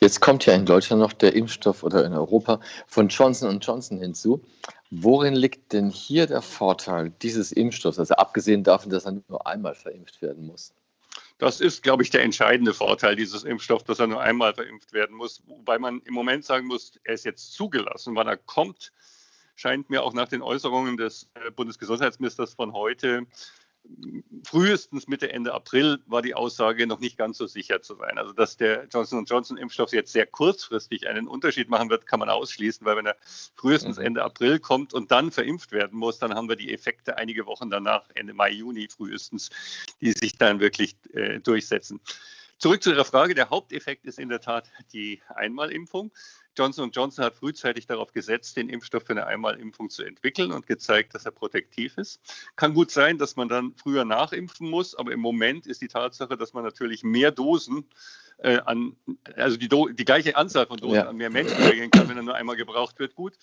Jetzt 0.00 0.20
kommt 0.20 0.46
ja 0.46 0.54
in 0.54 0.66
Deutschland 0.66 1.00
noch 1.00 1.12
der 1.12 1.34
Impfstoff 1.34 1.82
oder 1.82 2.04
in 2.04 2.12
Europa 2.12 2.60
von 2.86 3.08
Johnson 3.08 3.60
Johnson 3.60 3.98
hinzu. 3.98 4.42
Worin 4.90 5.34
liegt 5.34 5.72
denn 5.72 5.90
hier 5.90 6.26
der 6.26 6.42
Vorteil 6.42 7.10
dieses 7.22 7.52
Impfstoffs, 7.52 7.98
also 7.98 8.14
abgesehen 8.14 8.64
davon, 8.64 8.90
dass 8.90 9.04
er 9.06 9.20
nur 9.28 9.46
einmal 9.46 9.74
verimpft 9.74 10.20
werden 10.20 10.46
muss? 10.46 10.72
Das 11.38 11.60
ist, 11.60 11.82
glaube 11.82 12.02
ich, 12.02 12.10
der 12.10 12.22
entscheidende 12.22 12.74
Vorteil 12.74 13.16
dieses 13.16 13.44
Impfstoffs, 13.44 13.84
dass 13.84 13.98
er 13.98 14.08
nur 14.08 14.20
einmal 14.20 14.52
verimpft 14.52 14.92
werden 14.92 15.16
muss. 15.16 15.42
Wobei 15.46 15.78
man 15.78 16.02
im 16.04 16.12
Moment 16.12 16.44
sagen 16.44 16.66
muss, 16.66 16.92
er 17.04 17.14
ist 17.14 17.24
jetzt 17.24 17.52
zugelassen, 17.52 18.14
wann 18.14 18.26
er 18.26 18.36
kommt 18.36 18.92
scheint 19.60 19.90
mir 19.90 20.02
auch 20.02 20.14
nach 20.14 20.28
den 20.28 20.40
Äußerungen 20.40 20.96
des 20.96 21.28
äh, 21.34 21.50
Bundesgesundheitsministers 21.50 22.54
von 22.54 22.72
heute 22.72 23.26
frühestens 24.44 25.08
Mitte, 25.08 25.32
Ende 25.32 25.52
April 25.52 26.00
war 26.06 26.22
die 26.22 26.34
Aussage 26.34 26.86
noch 26.86 27.00
nicht 27.00 27.16
ganz 27.16 27.38
so 27.38 27.46
sicher 27.46 27.82
zu 27.82 27.94
sein. 27.94 28.18
Also, 28.18 28.32
dass 28.32 28.56
der 28.56 28.86
Johnson 28.92 29.24
Johnson-Impfstoff 29.24 29.92
jetzt 29.92 30.12
sehr 30.12 30.26
kurzfristig 30.26 31.08
einen 31.08 31.28
Unterschied 31.28 31.68
machen 31.68 31.90
wird, 31.90 32.06
kann 32.06 32.20
man 32.20 32.30
ausschließen, 32.30 32.86
weil 32.86 32.96
wenn 32.96 33.06
er 33.06 33.16
frühestens 33.54 33.98
mhm. 33.98 34.06
Ende 34.06 34.24
April 34.24 34.58
kommt 34.58 34.94
und 34.94 35.10
dann 35.10 35.30
verimpft 35.30 35.72
werden 35.72 35.98
muss, 35.98 36.18
dann 36.18 36.34
haben 36.34 36.48
wir 36.48 36.56
die 36.56 36.72
Effekte 36.72 37.16
einige 37.16 37.46
Wochen 37.46 37.70
danach, 37.70 38.08
Ende 38.14 38.34
Mai, 38.34 38.50
Juni 38.50 38.88
frühestens, 38.88 39.50
die 40.00 40.12
sich 40.12 40.36
dann 40.36 40.60
wirklich 40.60 40.96
äh, 41.12 41.40
durchsetzen. 41.40 42.00
Zurück 42.58 42.82
zu 42.82 42.90
Ihrer 42.90 43.06
Frage. 43.06 43.34
Der 43.34 43.48
Haupteffekt 43.48 44.04
ist 44.04 44.18
in 44.18 44.28
der 44.28 44.42
Tat 44.42 44.68
die 44.92 45.22
Einmalimpfung. 45.34 46.12
Johnson 46.60 46.90
Johnson 46.90 47.24
hat 47.24 47.36
frühzeitig 47.36 47.86
darauf 47.86 48.12
gesetzt, 48.12 48.54
den 48.58 48.68
Impfstoff 48.68 49.04
für 49.04 49.12
eine 49.12 49.26
Einmalimpfung 49.26 49.88
zu 49.88 50.02
entwickeln 50.02 50.52
und 50.52 50.66
gezeigt, 50.66 51.14
dass 51.14 51.24
er 51.24 51.30
protektiv 51.30 51.96
ist. 51.96 52.20
Kann 52.54 52.74
gut 52.74 52.90
sein, 52.90 53.16
dass 53.16 53.34
man 53.34 53.48
dann 53.48 53.72
früher 53.76 54.04
nachimpfen 54.04 54.68
muss, 54.68 54.94
aber 54.94 55.12
im 55.12 55.20
Moment 55.20 55.66
ist 55.66 55.80
die 55.80 55.88
Tatsache, 55.88 56.36
dass 56.36 56.52
man 56.52 56.62
natürlich 56.62 57.02
mehr 57.02 57.30
Dosen 57.30 57.86
äh, 58.36 58.58
an, 58.58 58.94
also 59.36 59.56
die, 59.56 59.70
die, 59.70 60.04
gleiche 60.04 60.36
Anzahl 60.36 60.66
von 60.66 60.76
Dosen 60.76 60.96
ja. 60.96 61.08
an 61.08 61.16
mehr 61.16 61.30
Menschen 61.30 61.62
regeln 61.62 61.90
kann, 61.90 62.10
wenn 62.10 62.18
er 62.18 62.24
nur 62.24 62.34
einmal 62.34 62.56
gebraucht 62.56 62.98
wird, 62.98 63.14
gut. 63.14 63.38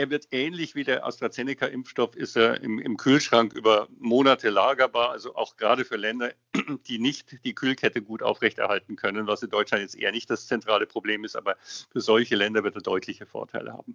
Er 0.00 0.08
wird 0.08 0.28
ähnlich 0.30 0.74
wie 0.74 0.82
der 0.82 1.04
AstraZeneca-Impfstoff, 1.04 2.16
ist 2.16 2.34
er 2.34 2.62
im, 2.62 2.78
im, 2.78 2.96
Kühlschrank 2.96 3.52
über 3.52 3.86
Monate 3.98 4.48
lagerbar, 4.48 5.10
also 5.10 5.36
auch 5.36 5.58
gerade 5.58 5.84
für 5.84 5.96
Länder, 5.96 6.32
die 6.88 6.98
nicht 6.98 7.44
die 7.44 7.54
Kühlkette 7.54 8.00
gut 8.00 8.22
aufrechterhalten 8.22 8.96
können, 8.96 9.26
was 9.26 9.42
in 9.42 9.50
Deutschland 9.50 9.82
jetzt 9.82 9.94
eher 9.94 10.10
nicht 10.10 10.30
das 10.30 10.46
zentrale 10.46 10.86
Problem 10.86 11.22
ist, 11.22 11.36
aber 11.36 11.56
für 11.92 12.00
solche 12.00 12.34
Länder 12.34 12.64
wird 12.64 12.76
er 12.76 12.80
deutliche 12.80 13.26
Vorteile 13.26 13.74
haben. 13.74 13.94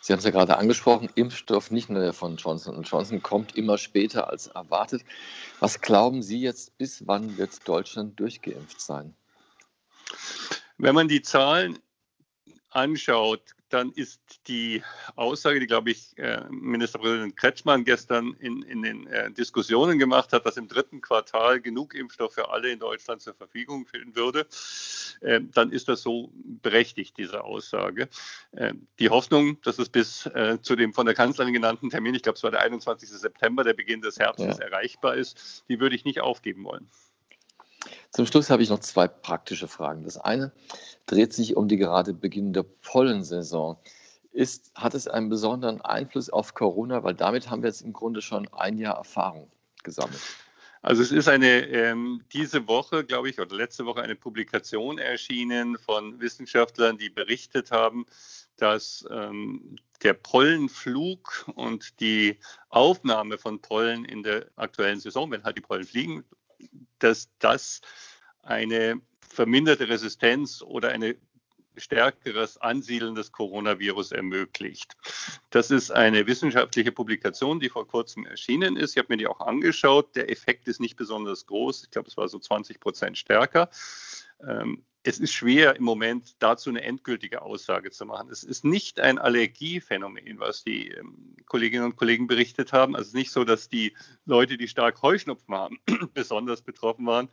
Sie 0.00 0.12
haben 0.12 0.18
es 0.18 0.24
ja 0.24 0.32
gerade 0.32 0.58
angesprochen, 0.58 1.08
Impfstoff 1.14 1.70
nicht 1.70 1.88
nur 1.88 2.02
der 2.02 2.14
von 2.14 2.36
Johnson 2.36 2.82
Johnson 2.82 3.22
kommt 3.22 3.54
immer 3.54 3.78
später 3.78 4.28
als 4.28 4.48
erwartet. 4.48 5.04
Was 5.60 5.80
glauben 5.80 6.24
Sie 6.24 6.40
jetzt, 6.40 6.76
bis 6.78 7.06
wann 7.06 7.38
wird 7.38 7.68
Deutschland 7.68 8.18
durchgeimpft 8.18 8.80
sein? 8.80 9.14
Wenn 10.78 10.96
man 10.96 11.06
die 11.06 11.22
Zahlen 11.22 11.78
anschaut, 12.70 13.54
dann 13.72 13.92
ist 13.92 14.20
die 14.46 14.82
Aussage, 15.16 15.60
die, 15.60 15.66
glaube 15.66 15.90
ich, 15.90 16.16
äh, 16.18 16.42
Ministerpräsident 16.50 17.36
Kretschmann 17.36 17.84
gestern 17.84 18.34
in, 18.40 18.62
in 18.62 18.82
den 18.82 19.06
äh, 19.06 19.30
Diskussionen 19.30 19.98
gemacht 19.98 20.32
hat, 20.32 20.44
dass 20.44 20.56
im 20.56 20.68
dritten 20.68 21.00
Quartal 21.00 21.60
genug 21.60 21.94
Impfstoff 21.94 22.34
für 22.34 22.50
alle 22.50 22.70
in 22.70 22.78
Deutschland 22.78 23.22
zur 23.22 23.34
Verfügung 23.34 23.86
stehen 23.88 24.14
würde, 24.14 24.46
äh, 25.20 25.40
dann 25.54 25.72
ist 25.72 25.88
das 25.88 26.02
so 26.02 26.30
berechtigt, 26.34 27.16
diese 27.18 27.44
Aussage. 27.44 28.08
Die 28.98 29.08
Hoffnung, 29.08 29.60
dass 29.62 29.78
es 29.78 29.88
bis 29.88 30.28
zu 30.62 30.76
dem 30.76 30.92
von 30.92 31.06
der 31.06 31.14
Kanzlerin 31.14 31.52
genannten 31.52 31.90
Termin, 31.90 32.14
ich 32.14 32.22
glaube, 32.22 32.36
es 32.36 32.42
war 32.42 32.50
der 32.50 32.60
21. 32.60 33.08
September, 33.08 33.64
der 33.64 33.72
Beginn 33.72 34.00
des 34.02 34.18
Herbstes, 34.18 34.58
ja. 34.58 34.64
erreichbar 34.64 35.14
ist, 35.14 35.64
die 35.68 35.80
würde 35.80 35.96
ich 35.96 36.04
nicht 36.04 36.20
aufgeben 36.20 36.64
wollen. 36.64 36.88
Zum 38.10 38.26
Schluss 38.26 38.50
habe 38.50 38.62
ich 38.62 38.68
noch 38.68 38.80
zwei 38.80 39.08
praktische 39.08 39.68
Fragen. 39.68 40.04
Das 40.04 40.18
eine 40.18 40.52
dreht 41.06 41.32
sich 41.32 41.56
um 41.56 41.68
die 41.68 41.76
gerade 41.76 42.12
beginnende 42.12 42.62
Pollensaison. 42.62 43.76
Ist, 44.32 44.72
hat 44.74 44.94
es 44.94 45.08
einen 45.08 45.28
besonderen 45.28 45.80
Einfluss 45.80 46.30
auf 46.30 46.54
Corona? 46.54 47.02
Weil 47.04 47.14
damit 47.14 47.50
haben 47.50 47.62
wir 47.62 47.68
jetzt 47.68 47.82
im 47.82 47.92
Grunde 47.92 48.22
schon 48.22 48.48
ein 48.52 48.78
Jahr 48.78 48.96
Erfahrung 48.96 49.50
gesammelt. 49.82 50.20
Also 50.82 51.00
es 51.00 51.12
ist 51.12 51.28
eine 51.28 51.66
ähm, 51.68 52.24
diese 52.32 52.66
Woche, 52.66 53.04
glaube 53.04 53.30
ich, 53.30 53.38
oder 53.38 53.54
letzte 53.54 53.86
Woche 53.86 54.02
eine 54.02 54.16
Publikation 54.16 54.98
erschienen 54.98 55.78
von 55.78 56.20
Wissenschaftlern, 56.20 56.98
die 56.98 57.08
berichtet 57.08 57.70
haben, 57.70 58.04
dass 58.56 59.06
ähm, 59.10 59.76
der 60.02 60.14
Pollenflug 60.14 61.48
und 61.54 62.00
die 62.00 62.38
Aufnahme 62.68 63.38
von 63.38 63.60
Pollen 63.60 64.04
in 64.04 64.24
der 64.24 64.46
aktuellen 64.56 64.98
Saison, 64.98 65.30
wenn 65.30 65.44
halt 65.44 65.56
die 65.56 65.62
Pollen 65.62 65.84
fliegen, 65.84 66.24
dass 67.02 67.28
das 67.38 67.80
eine 68.42 69.00
verminderte 69.28 69.88
Resistenz 69.88 70.62
oder 70.62 70.90
ein 70.90 71.14
stärkeres 71.76 72.58
Ansiedeln 72.58 73.14
des 73.14 73.32
Coronavirus 73.32 74.12
ermöglicht. 74.12 74.96
Das 75.50 75.70
ist 75.70 75.90
eine 75.90 76.26
wissenschaftliche 76.26 76.92
Publikation, 76.92 77.60
die 77.60 77.70
vor 77.70 77.86
kurzem 77.86 78.26
erschienen 78.26 78.76
ist. 78.76 78.92
Ich 78.92 78.98
habe 78.98 79.08
mir 79.10 79.16
die 79.16 79.26
auch 79.26 79.40
angeschaut. 79.40 80.14
Der 80.16 80.30
Effekt 80.30 80.68
ist 80.68 80.80
nicht 80.80 80.96
besonders 80.96 81.46
groß. 81.46 81.84
Ich 81.84 81.90
glaube, 81.90 82.08
es 82.08 82.16
war 82.16 82.28
so 82.28 82.38
20 82.38 82.78
Prozent 82.78 83.16
stärker. 83.16 83.70
Ähm, 84.46 84.84
es 85.04 85.18
ist 85.18 85.32
schwer 85.32 85.76
im 85.76 85.84
Moment 85.84 86.36
dazu 86.38 86.70
eine 86.70 86.82
endgültige 86.82 87.42
Aussage 87.42 87.90
zu 87.90 88.06
machen. 88.06 88.30
Es 88.30 88.44
ist 88.44 88.64
nicht 88.64 89.00
ein 89.00 89.18
Allergiephänomen, 89.18 90.38
was 90.38 90.62
die 90.62 90.88
ähm, 90.88 91.34
Kolleginnen 91.46 91.84
und 91.84 91.96
Kollegen 91.96 92.28
berichtet 92.28 92.72
haben. 92.72 92.94
Also 92.94 93.02
es 93.02 93.08
ist 93.08 93.14
nicht 93.14 93.32
so, 93.32 93.44
dass 93.44 93.68
die 93.68 93.96
Leute, 94.26 94.56
die 94.56 94.68
stark 94.68 95.02
Heuschnupfen 95.02 95.54
haben, 95.54 95.80
besonders 96.14 96.62
betroffen 96.62 97.06
waren, 97.06 97.28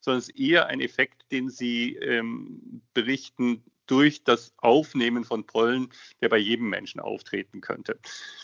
sondern 0.00 0.18
es 0.18 0.28
ist 0.28 0.38
eher 0.38 0.66
ein 0.66 0.80
Effekt, 0.80 1.24
den 1.32 1.48
sie 1.48 1.96
ähm, 1.96 2.82
berichten, 2.92 3.64
durch 3.86 4.24
das 4.24 4.54
Aufnehmen 4.58 5.24
von 5.24 5.44
Pollen, 5.46 5.90
der 6.20 6.28
bei 6.28 6.38
jedem 6.38 6.68
Menschen 6.68 7.00
auftreten 7.00 7.60
könnte. 7.60 7.98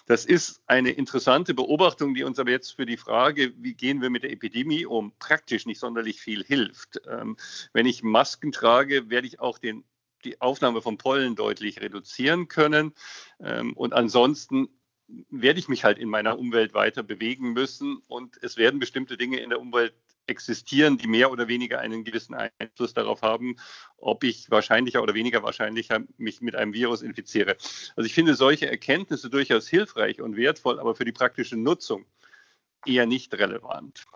Das 0.06 0.25
ist 0.25 0.62
eine 0.66 0.90
interessante 0.90 1.54
Beobachtung, 1.54 2.14
die 2.14 2.25
uns 2.25 2.38
aber 2.38 2.50
jetzt 2.50 2.76
für 2.76 2.87
die 2.87 2.97
Frage, 2.97 3.52
wie 3.56 3.75
gehen 3.75 4.02
wir 4.02 4.11
mit 4.11 4.23
der 4.23 4.32
Epidemie 4.32 4.87
um, 4.87 5.12
praktisch 5.18 5.66
nicht 5.66 5.80
sonderlich 5.80 6.20
viel 6.20 6.44
hilft. 6.44 7.00
Ähm, 7.09 7.37
wenn 7.73 7.87
ich 7.87 8.02
Masken 8.02 8.52
trage, 8.52 9.11
werde 9.11 9.26
ich 9.26 9.40
auch 9.40 9.59
den 9.59 9.85
die 10.25 10.40
Aufnahme 10.40 10.82
von 10.82 10.99
Pollen 10.99 11.35
deutlich 11.35 11.80
reduzieren 11.80 12.49
können. 12.49 12.92
Ähm, 13.40 13.73
und 13.73 13.94
ansonsten 13.94 14.68
werde 15.28 15.59
ich 15.59 15.68
mich 15.68 15.85
halt 15.85 15.99
in 15.99 16.09
meiner 16.09 16.38
Umwelt 16.38 16.75
weiter 16.75 17.02
bewegen 17.02 17.52
müssen 17.52 18.02
und 18.06 18.38
es 18.42 18.56
werden 18.56 18.78
bestimmte 18.78 19.16
Dinge 19.16 19.38
in 19.38 19.50
der 19.50 19.61
Umwelt 19.61 19.94
existieren, 20.31 20.97
die 20.97 21.09
mehr 21.09 21.31
oder 21.31 21.49
weniger 21.49 21.81
einen 21.81 22.05
gewissen 22.05 22.35
Einfluss 22.35 22.95
darauf 22.95 23.21
haben, 23.21 23.57
ob 23.99 24.25
ich 24.25 24.51
wahrscheinlicher 24.51 25.03
oder 25.03 25.13
weniger 25.15 25.43
wahrscheinlicher 25.43 26.01
mich 26.17 26.41
mit 26.41 26.55
einem 26.55 26.73
Virus 26.73 27.03
infiziere. 27.03 27.57
Also 27.97 28.07
ich 28.07 28.15
finde 28.15 28.35
solche 28.35 28.71
Erkenntnisse 28.71 29.29
durchaus 29.29 29.69
hilfreich 29.69 30.23
und 30.23 30.37
wertvoll, 30.37 30.81
aber 30.81 30.95
für 30.95 31.05
die 31.05 31.13
praktische 31.13 31.57
Nutzung 31.57 32.07
eher 32.87 33.07
nicht 33.07 33.35
relevant. 33.35 34.07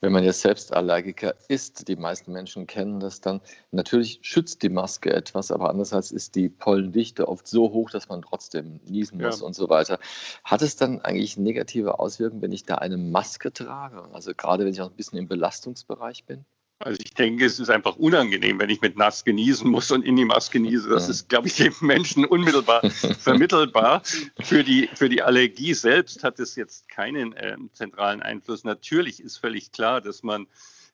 Wenn 0.00 0.12
man 0.12 0.24
jetzt 0.24 0.40
selbst 0.40 0.72
Allergiker 0.72 1.34
ist, 1.48 1.88
die 1.88 1.96
meisten 1.96 2.32
Menschen 2.32 2.66
kennen 2.66 3.00
das 3.00 3.20
dann, 3.20 3.40
natürlich 3.70 4.20
schützt 4.22 4.62
die 4.62 4.68
Maske 4.68 5.12
etwas, 5.12 5.50
aber 5.50 5.70
andererseits 5.70 6.10
ist 6.10 6.34
die 6.34 6.48
Pollendichte 6.48 7.28
oft 7.28 7.46
so 7.46 7.72
hoch, 7.72 7.90
dass 7.90 8.08
man 8.08 8.22
trotzdem 8.22 8.80
niesen 8.84 9.20
muss 9.20 9.40
ja. 9.40 9.46
und 9.46 9.54
so 9.54 9.68
weiter. 9.68 9.98
Hat 10.44 10.62
es 10.62 10.76
dann 10.76 11.00
eigentlich 11.00 11.36
negative 11.36 11.98
Auswirkungen, 11.98 12.42
wenn 12.42 12.52
ich 12.52 12.64
da 12.64 12.76
eine 12.76 12.96
Maske 12.96 13.52
trage? 13.52 14.02
Also 14.12 14.32
gerade 14.34 14.64
wenn 14.64 14.72
ich 14.72 14.80
auch 14.80 14.90
ein 14.90 14.96
bisschen 14.96 15.18
im 15.18 15.28
Belastungsbereich 15.28 16.24
bin? 16.24 16.44
Also 16.82 16.98
ich 17.04 17.12
denke, 17.12 17.44
es 17.44 17.60
ist 17.60 17.68
einfach 17.68 17.96
unangenehm, 17.96 18.58
wenn 18.58 18.70
ich 18.70 18.80
mit 18.80 18.96
nass 18.96 19.24
genießen 19.24 19.70
muss 19.70 19.90
und 19.90 20.02
in 20.02 20.16
die 20.16 20.24
Maske 20.24 20.58
genieße. 20.58 20.88
Das 20.88 21.10
ist, 21.10 21.28
glaube 21.28 21.48
ich, 21.48 21.56
dem 21.56 21.74
Menschen 21.82 22.24
unmittelbar 22.24 22.88
vermittelbar. 23.18 24.02
Für 24.40 24.64
die, 24.64 24.88
für 24.94 25.10
die 25.10 25.22
Allergie 25.22 25.74
selbst 25.74 26.24
hat 26.24 26.40
es 26.40 26.56
jetzt 26.56 26.88
keinen 26.88 27.34
äh, 27.34 27.58
zentralen 27.74 28.22
Einfluss. 28.22 28.64
Natürlich 28.64 29.22
ist 29.22 29.36
völlig 29.36 29.72
klar, 29.72 30.00
dass 30.00 30.22
man 30.22 30.46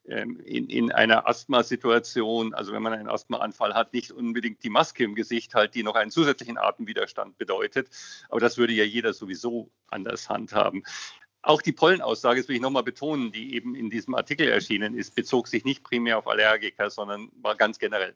ähm, 0.09 0.41
in, 0.45 0.69
in 0.69 0.91
einer 0.91 1.29
Asthmasituation, 1.29 2.53
also 2.53 2.73
wenn 2.73 2.83
man 2.83 2.93
einen 2.93 3.09
Asthmaanfall 3.09 3.75
hat, 3.75 3.93
nicht 3.93 4.11
unbedingt 4.11 4.65
die 4.65 4.71
Maske 4.71 5.05
im 5.05 5.15
Gesicht 5.15 5.55
halt, 5.55 5.77
die 5.77 5.85
noch 5.85 5.95
einen 5.95 6.11
zusätzlichen 6.11 6.59
Atemwiderstand 6.59 7.39
bedeutet. 7.39 7.91
Aber 8.29 8.41
das 8.41 8.59
würde 8.59 8.73
ja 8.73 8.85
jeder 8.85 9.13
sowieso 9.13 9.71
anders 9.87 10.29
handhaben. 10.29 10.83
Auch 11.47 11.63
die 11.63 11.71
Pollenaussage, 11.71 12.41
das 12.41 12.49
will 12.49 12.57
ich 12.57 12.61
nochmal 12.61 12.83
betonen, 12.83 13.31
die 13.31 13.55
eben 13.55 13.77
in 13.77 13.89
diesem 13.89 14.17
Artikel 14.17 14.49
erschienen 14.49 14.99
ist, 14.99 15.15
bezog 15.15 15.47
sich 15.47 15.65
nicht 15.65 15.85
primär 15.85 16.19
auf 16.19 16.27
Allergiker, 16.27 16.91
sondern 16.91 17.31
war 17.41 17.55
ganz 17.55 17.79
generell. 17.79 18.15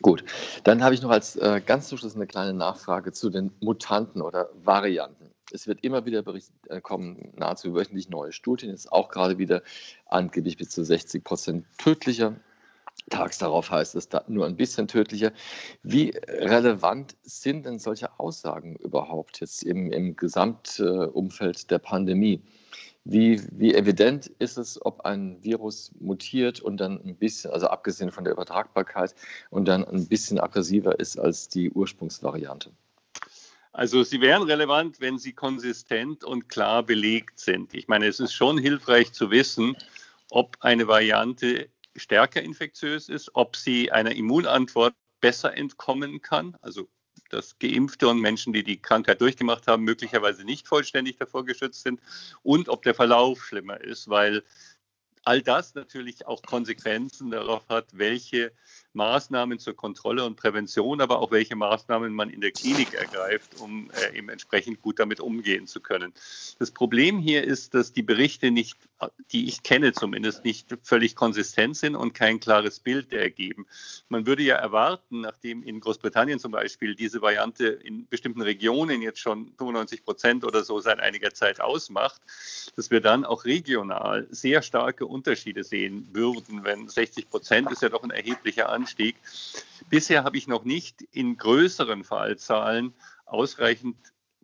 Gut, 0.00 0.24
dann 0.64 0.82
habe 0.82 0.94
ich 0.94 1.02
noch 1.02 1.10
als 1.10 1.36
äh, 1.36 1.60
ganz 1.64 1.88
zum 1.88 1.98
Schluss 1.98 2.16
eine 2.16 2.26
kleine 2.26 2.54
Nachfrage 2.54 3.12
zu 3.12 3.28
den 3.28 3.52
Mutanten 3.60 4.22
oder 4.22 4.48
Varianten. 4.64 5.26
Es 5.52 5.66
wird 5.66 5.84
immer 5.84 6.06
wieder 6.06 6.22
berichtet, 6.22 6.54
äh, 6.70 6.80
kommen 6.80 7.34
nahezu 7.36 7.74
wöchentlich 7.74 8.08
neue 8.08 8.32
Studien, 8.32 8.70
ist 8.70 8.90
auch 8.90 9.10
gerade 9.10 9.36
wieder 9.36 9.62
angeblich 10.06 10.56
bis 10.56 10.70
zu 10.70 10.82
60 10.82 11.22
Prozent 11.22 11.66
tödlicher. 11.76 12.36
Tags 13.10 13.38
darauf 13.38 13.70
heißt 13.70 13.94
es 13.94 14.08
da 14.08 14.24
nur 14.28 14.46
ein 14.46 14.56
bisschen 14.56 14.88
tödlicher. 14.88 15.32
Wie 15.82 16.10
relevant 16.28 17.16
sind 17.22 17.66
denn 17.66 17.78
solche 17.78 18.18
Aussagen 18.18 18.76
überhaupt 18.76 19.40
jetzt 19.40 19.64
im, 19.64 19.92
im 19.92 20.16
Gesamtumfeld 20.16 21.70
der 21.70 21.78
Pandemie? 21.78 22.42
Wie, 23.04 23.42
wie 23.50 23.74
evident 23.74 24.28
ist 24.38 24.56
es, 24.56 24.80
ob 24.84 25.04
ein 25.04 25.42
Virus 25.42 25.90
mutiert 25.98 26.60
und 26.60 26.76
dann 26.76 27.04
ein 27.04 27.16
bisschen, 27.16 27.50
also 27.50 27.66
abgesehen 27.66 28.12
von 28.12 28.22
der 28.22 28.32
Übertragbarkeit, 28.32 29.14
und 29.50 29.66
dann 29.66 29.84
ein 29.84 30.06
bisschen 30.06 30.38
aggressiver 30.38 31.00
ist 31.00 31.18
als 31.18 31.48
die 31.48 31.70
Ursprungsvariante? 31.70 32.70
Also 33.72 34.04
sie 34.04 34.20
wären 34.20 34.42
relevant, 34.42 35.00
wenn 35.00 35.18
sie 35.18 35.32
konsistent 35.32 36.22
und 36.24 36.48
klar 36.48 36.82
belegt 36.82 37.40
sind. 37.40 37.74
Ich 37.74 37.88
meine, 37.88 38.06
es 38.06 38.20
ist 38.20 38.34
schon 38.34 38.58
hilfreich 38.58 39.12
zu 39.12 39.30
wissen, 39.30 39.76
ob 40.30 40.56
eine 40.60 40.86
Variante 40.86 41.68
stärker 41.96 42.42
infektiös 42.42 43.08
ist, 43.08 43.30
ob 43.34 43.56
sie 43.56 43.92
einer 43.92 44.12
Immunantwort 44.12 44.94
besser 45.20 45.54
entkommen 45.56 46.20
kann, 46.20 46.56
also 46.60 46.88
dass 47.30 47.58
Geimpfte 47.58 48.08
und 48.08 48.20
Menschen, 48.20 48.52
die 48.52 48.62
die 48.62 48.80
Krankheit 48.80 49.20
durchgemacht 49.20 49.66
haben, 49.66 49.84
möglicherweise 49.84 50.44
nicht 50.44 50.68
vollständig 50.68 51.16
davor 51.16 51.44
geschützt 51.44 51.82
sind 51.82 52.00
und 52.42 52.68
ob 52.68 52.82
der 52.82 52.94
Verlauf 52.94 53.44
schlimmer 53.44 53.80
ist, 53.80 54.08
weil 54.08 54.44
all 55.24 55.40
das 55.40 55.74
natürlich 55.74 56.26
auch 56.26 56.42
Konsequenzen 56.42 57.30
darauf 57.30 57.68
hat, 57.68 57.86
welche 57.92 58.52
Maßnahmen 58.94 59.58
zur 59.58 59.74
Kontrolle 59.74 60.24
und 60.24 60.36
Prävention, 60.36 61.00
aber 61.00 61.20
auch 61.20 61.30
welche 61.30 61.56
Maßnahmen 61.56 62.12
man 62.12 62.28
in 62.28 62.40
der 62.40 62.52
Klinik 62.52 62.94
ergreift, 62.94 63.58
um 63.58 63.90
äh, 63.90 64.16
eben 64.16 64.28
entsprechend 64.28 64.82
gut 64.82 64.98
damit 64.98 65.20
umgehen 65.20 65.66
zu 65.66 65.80
können. 65.80 66.12
Das 66.58 66.70
Problem 66.70 67.18
hier 67.18 67.42
ist, 67.44 67.74
dass 67.74 67.92
die 67.92 68.02
Berichte 68.02 68.50
nicht, 68.50 68.76
die 69.32 69.46
ich 69.46 69.62
kenne 69.62 69.92
zumindest, 69.92 70.44
nicht 70.44 70.76
völlig 70.82 71.16
konsistent 71.16 71.76
sind 71.76 71.96
und 71.96 72.12
kein 72.12 72.38
klares 72.38 72.80
Bild 72.80 73.12
ergeben. 73.12 73.66
Man 74.08 74.26
würde 74.26 74.42
ja 74.42 74.56
erwarten, 74.56 75.22
nachdem 75.22 75.62
in 75.62 75.80
Großbritannien 75.80 76.38
zum 76.38 76.52
Beispiel 76.52 76.94
diese 76.94 77.22
Variante 77.22 77.66
in 77.66 78.06
bestimmten 78.08 78.42
Regionen 78.42 79.00
jetzt 79.00 79.20
schon 79.20 79.52
95 79.58 80.04
Prozent 80.04 80.44
oder 80.44 80.64
so 80.64 80.80
seit 80.80 81.00
einiger 81.00 81.32
Zeit 81.32 81.60
ausmacht, 81.60 82.20
dass 82.76 82.90
wir 82.90 83.00
dann 83.00 83.24
auch 83.24 83.44
regional 83.46 84.26
sehr 84.30 84.60
starke 84.60 85.06
Unterschiede 85.06 85.64
sehen 85.64 86.08
würden, 86.12 86.64
wenn 86.64 86.88
60 86.88 87.30
Prozent 87.30 87.70
ist 87.72 87.82
ja 87.82 87.88
doch 87.88 88.02
ein 88.02 88.10
erheblicher 88.10 88.68
Anteil 88.68 88.81
Anstieg. 88.82 89.16
Bisher 89.88 90.24
habe 90.24 90.36
ich 90.36 90.48
noch 90.48 90.64
nicht 90.64 91.02
in 91.12 91.36
größeren 91.36 92.02
Fallzahlen 92.02 92.92
ausreichend 93.26 93.96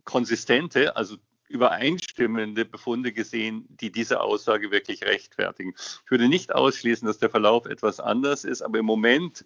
konsistente, 0.05 0.97
also 0.97 1.17
übereinstimmende 1.49 2.65
Befunde 2.65 3.13
gesehen, 3.13 3.67
die 3.69 3.91
diese 3.91 4.21
Aussage 4.21 4.71
wirklich 4.71 5.03
rechtfertigen. 5.03 5.75
Ich 6.05 6.11
würde 6.11 6.29
nicht 6.29 6.55
ausschließen, 6.55 7.07
dass 7.07 7.19
der 7.19 7.31
Verlauf 7.31 7.67
etwas 7.67 7.99
anders 7.99 8.45
ist, 8.45 8.63
aber 8.63 8.79
im 8.79 8.87
Moment 8.87 9.45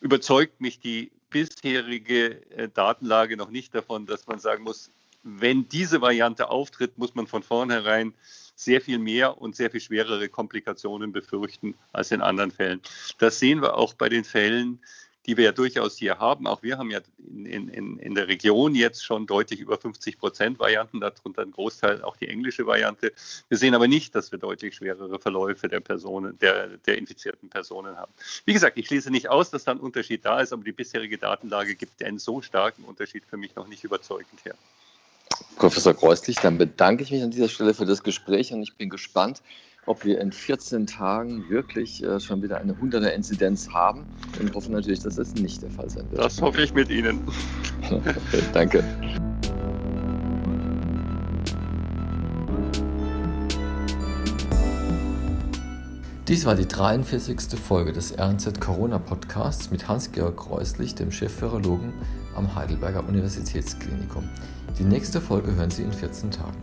überzeugt 0.00 0.60
mich 0.60 0.80
die 0.80 1.12
bisherige 1.30 2.50
äh, 2.50 2.68
Datenlage 2.68 3.36
noch 3.36 3.50
nicht 3.50 3.74
davon, 3.74 4.06
dass 4.06 4.26
man 4.26 4.40
sagen 4.40 4.64
muss, 4.64 4.90
wenn 5.22 5.68
diese 5.68 6.00
Variante 6.00 6.48
auftritt, 6.50 6.98
muss 6.98 7.14
man 7.14 7.26
von 7.26 7.42
vornherein 7.42 8.14
sehr 8.54 8.80
viel 8.80 8.98
mehr 8.98 9.38
und 9.40 9.56
sehr 9.56 9.70
viel 9.70 9.80
schwerere 9.80 10.28
Komplikationen 10.28 11.12
befürchten 11.12 11.74
als 11.92 12.10
in 12.10 12.20
anderen 12.20 12.50
Fällen. 12.50 12.80
Das 13.18 13.38
sehen 13.38 13.62
wir 13.62 13.76
auch 13.76 13.94
bei 13.94 14.08
den 14.08 14.24
Fällen, 14.24 14.80
die 15.26 15.36
wir 15.36 15.44
ja 15.44 15.52
durchaus 15.52 15.96
hier 15.96 16.18
haben. 16.18 16.46
Auch 16.46 16.62
wir 16.62 16.78
haben 16.78 16.90
ja 16.90 17.00
in, 17.18 17.68
in, 17.68 17.98
in 17.98 18.14
der 18.14 18.28
Region 18.28 18.74
jetzt 18.74 19.04
schon 19.04 19.26
deutlich 19.26 19.60
über 19.60 19.78
50 19.78 20.18
Prozent 20.18 20.58
Varianten, 20.58 21.00
darunter 21.00 21.42
ein 21.42 21.50
Großteil 21.50 22.02
auch 22.02 22.16
die 22.16 22.28
englische 22.28 22.66
Variante. 22.66 23.12
Wir 23.48 23.58
sehen 23.58 23.74
aber 23.74 23.88
nicht, 23.88 24.14
dass 24.14 24.32
wir 24.32 24.38
deutlich 24.38 24.74
schwerere 24.74 25.18
Verläufe 25.18 25.68
der 25.68 25.80
Personen, 25.80 26.38
der, 26.38 26.76
der 26.78 26.98
infizierten 26.98 27.48
Personen 27.48 27.96
haben. 27.96 28.12
Wie 28.44 28.52
gesagt, 28.52 28.76
ich 28.76 28.86
schließe 28.86 29.10
nicht 29.10 29.28
aus, 29.28 29.50
dass 29.50 29.64
da 29.64 29.72
ein 29.72 29.80
Unterschied 29.80 30.24
da 30.24 30.40
ist, 30.40 30.52
aber 30.52 30.64
die 30.64 30.72
bisherige 30.72 31.16
Datenlage 31.16 31.74
gibt 31.74 32.02
einen 32.02 32.18
so 32.18 32.42
starken 32.42 32.84
Unterschied 32.84 33.24
für 33.24 33.36
mich 33.36 33.56
noch 33.56 33.66
nicht 33.66 33.84
überzeugend 33.84 34.44
her. 34.44 34.56
Professor 35.56 35.94
Kreuslich, 35.94 36.36
dann 36.36 36.58
bedanke 36.58 37.02
ich 37.02 37.10
mich 37.10 37.22
an 37.22 37.30
dieser 37.30 37.48
Stelle 37.48 37.74
für 37.74 37.86
das 37.86 38.02
Gespräch 38.02 38.52
und 38.52 38.62
ich 38.62 38.76
bin 38.76 38.90
gespannt, 38.90 39.40
ob 39.86 40.04
wir 40.04 40.20
in 40.20 40.32
14 40.32 40.86
Tagen 40.86 41.48
wirklich 41.48 42.02
äh, 42.02 42.18
schon 42.18 42.42
wieder 42.42 42.58
eine 42.58 42.72
100er 42.72 43.08
Inzidenz 43.08 43.68
haben 43.70 44.06
und 44.40 44.54
hoffe 44.54 44.72
natürlich, 44.72 45.00
dass 45.00 45.16
das 45.16 45.34
nicht 45.34 45.62
der 45.62 45.70
Fall 45.70 45.90
sein 45.90 46.10
wird. 46.10 46.22
Das 46.22 46.40
hoffe 46.40 46.62
ich 46.62 46.74
mit 46.74 46.90
Ihnen. 46.90 47.20
danke. 48.52 48.82
Dies 56.26 56.46
war 56.46 56.54
die 56.54 56.66
43. 56.66 57.58
Folge 57.60 57.92
des 57.92 58.18
RNZ 58.18 58.58
Corona 58.58 58.98
Podcasts 58.98 59.70
mit 59.70 59.86
Hans-Georg 59.88 60.38
Kreuslich, 60.38 60.94
dem 60.94 61.12
Chef-Virologen 61.12 61.92
am 62.34 62.54
Heidelberger 62.54 63.06
Universitätsklinikum. 63.06 64.26
Die 64.78 64.84
nächste 64.84 65.20
Folge 65.20 65.54
hören 65.54 65.70
Sie 65.70 65.84
in 65.84 65.92
14 65.92 66.32
Tagen. 66.32 66.58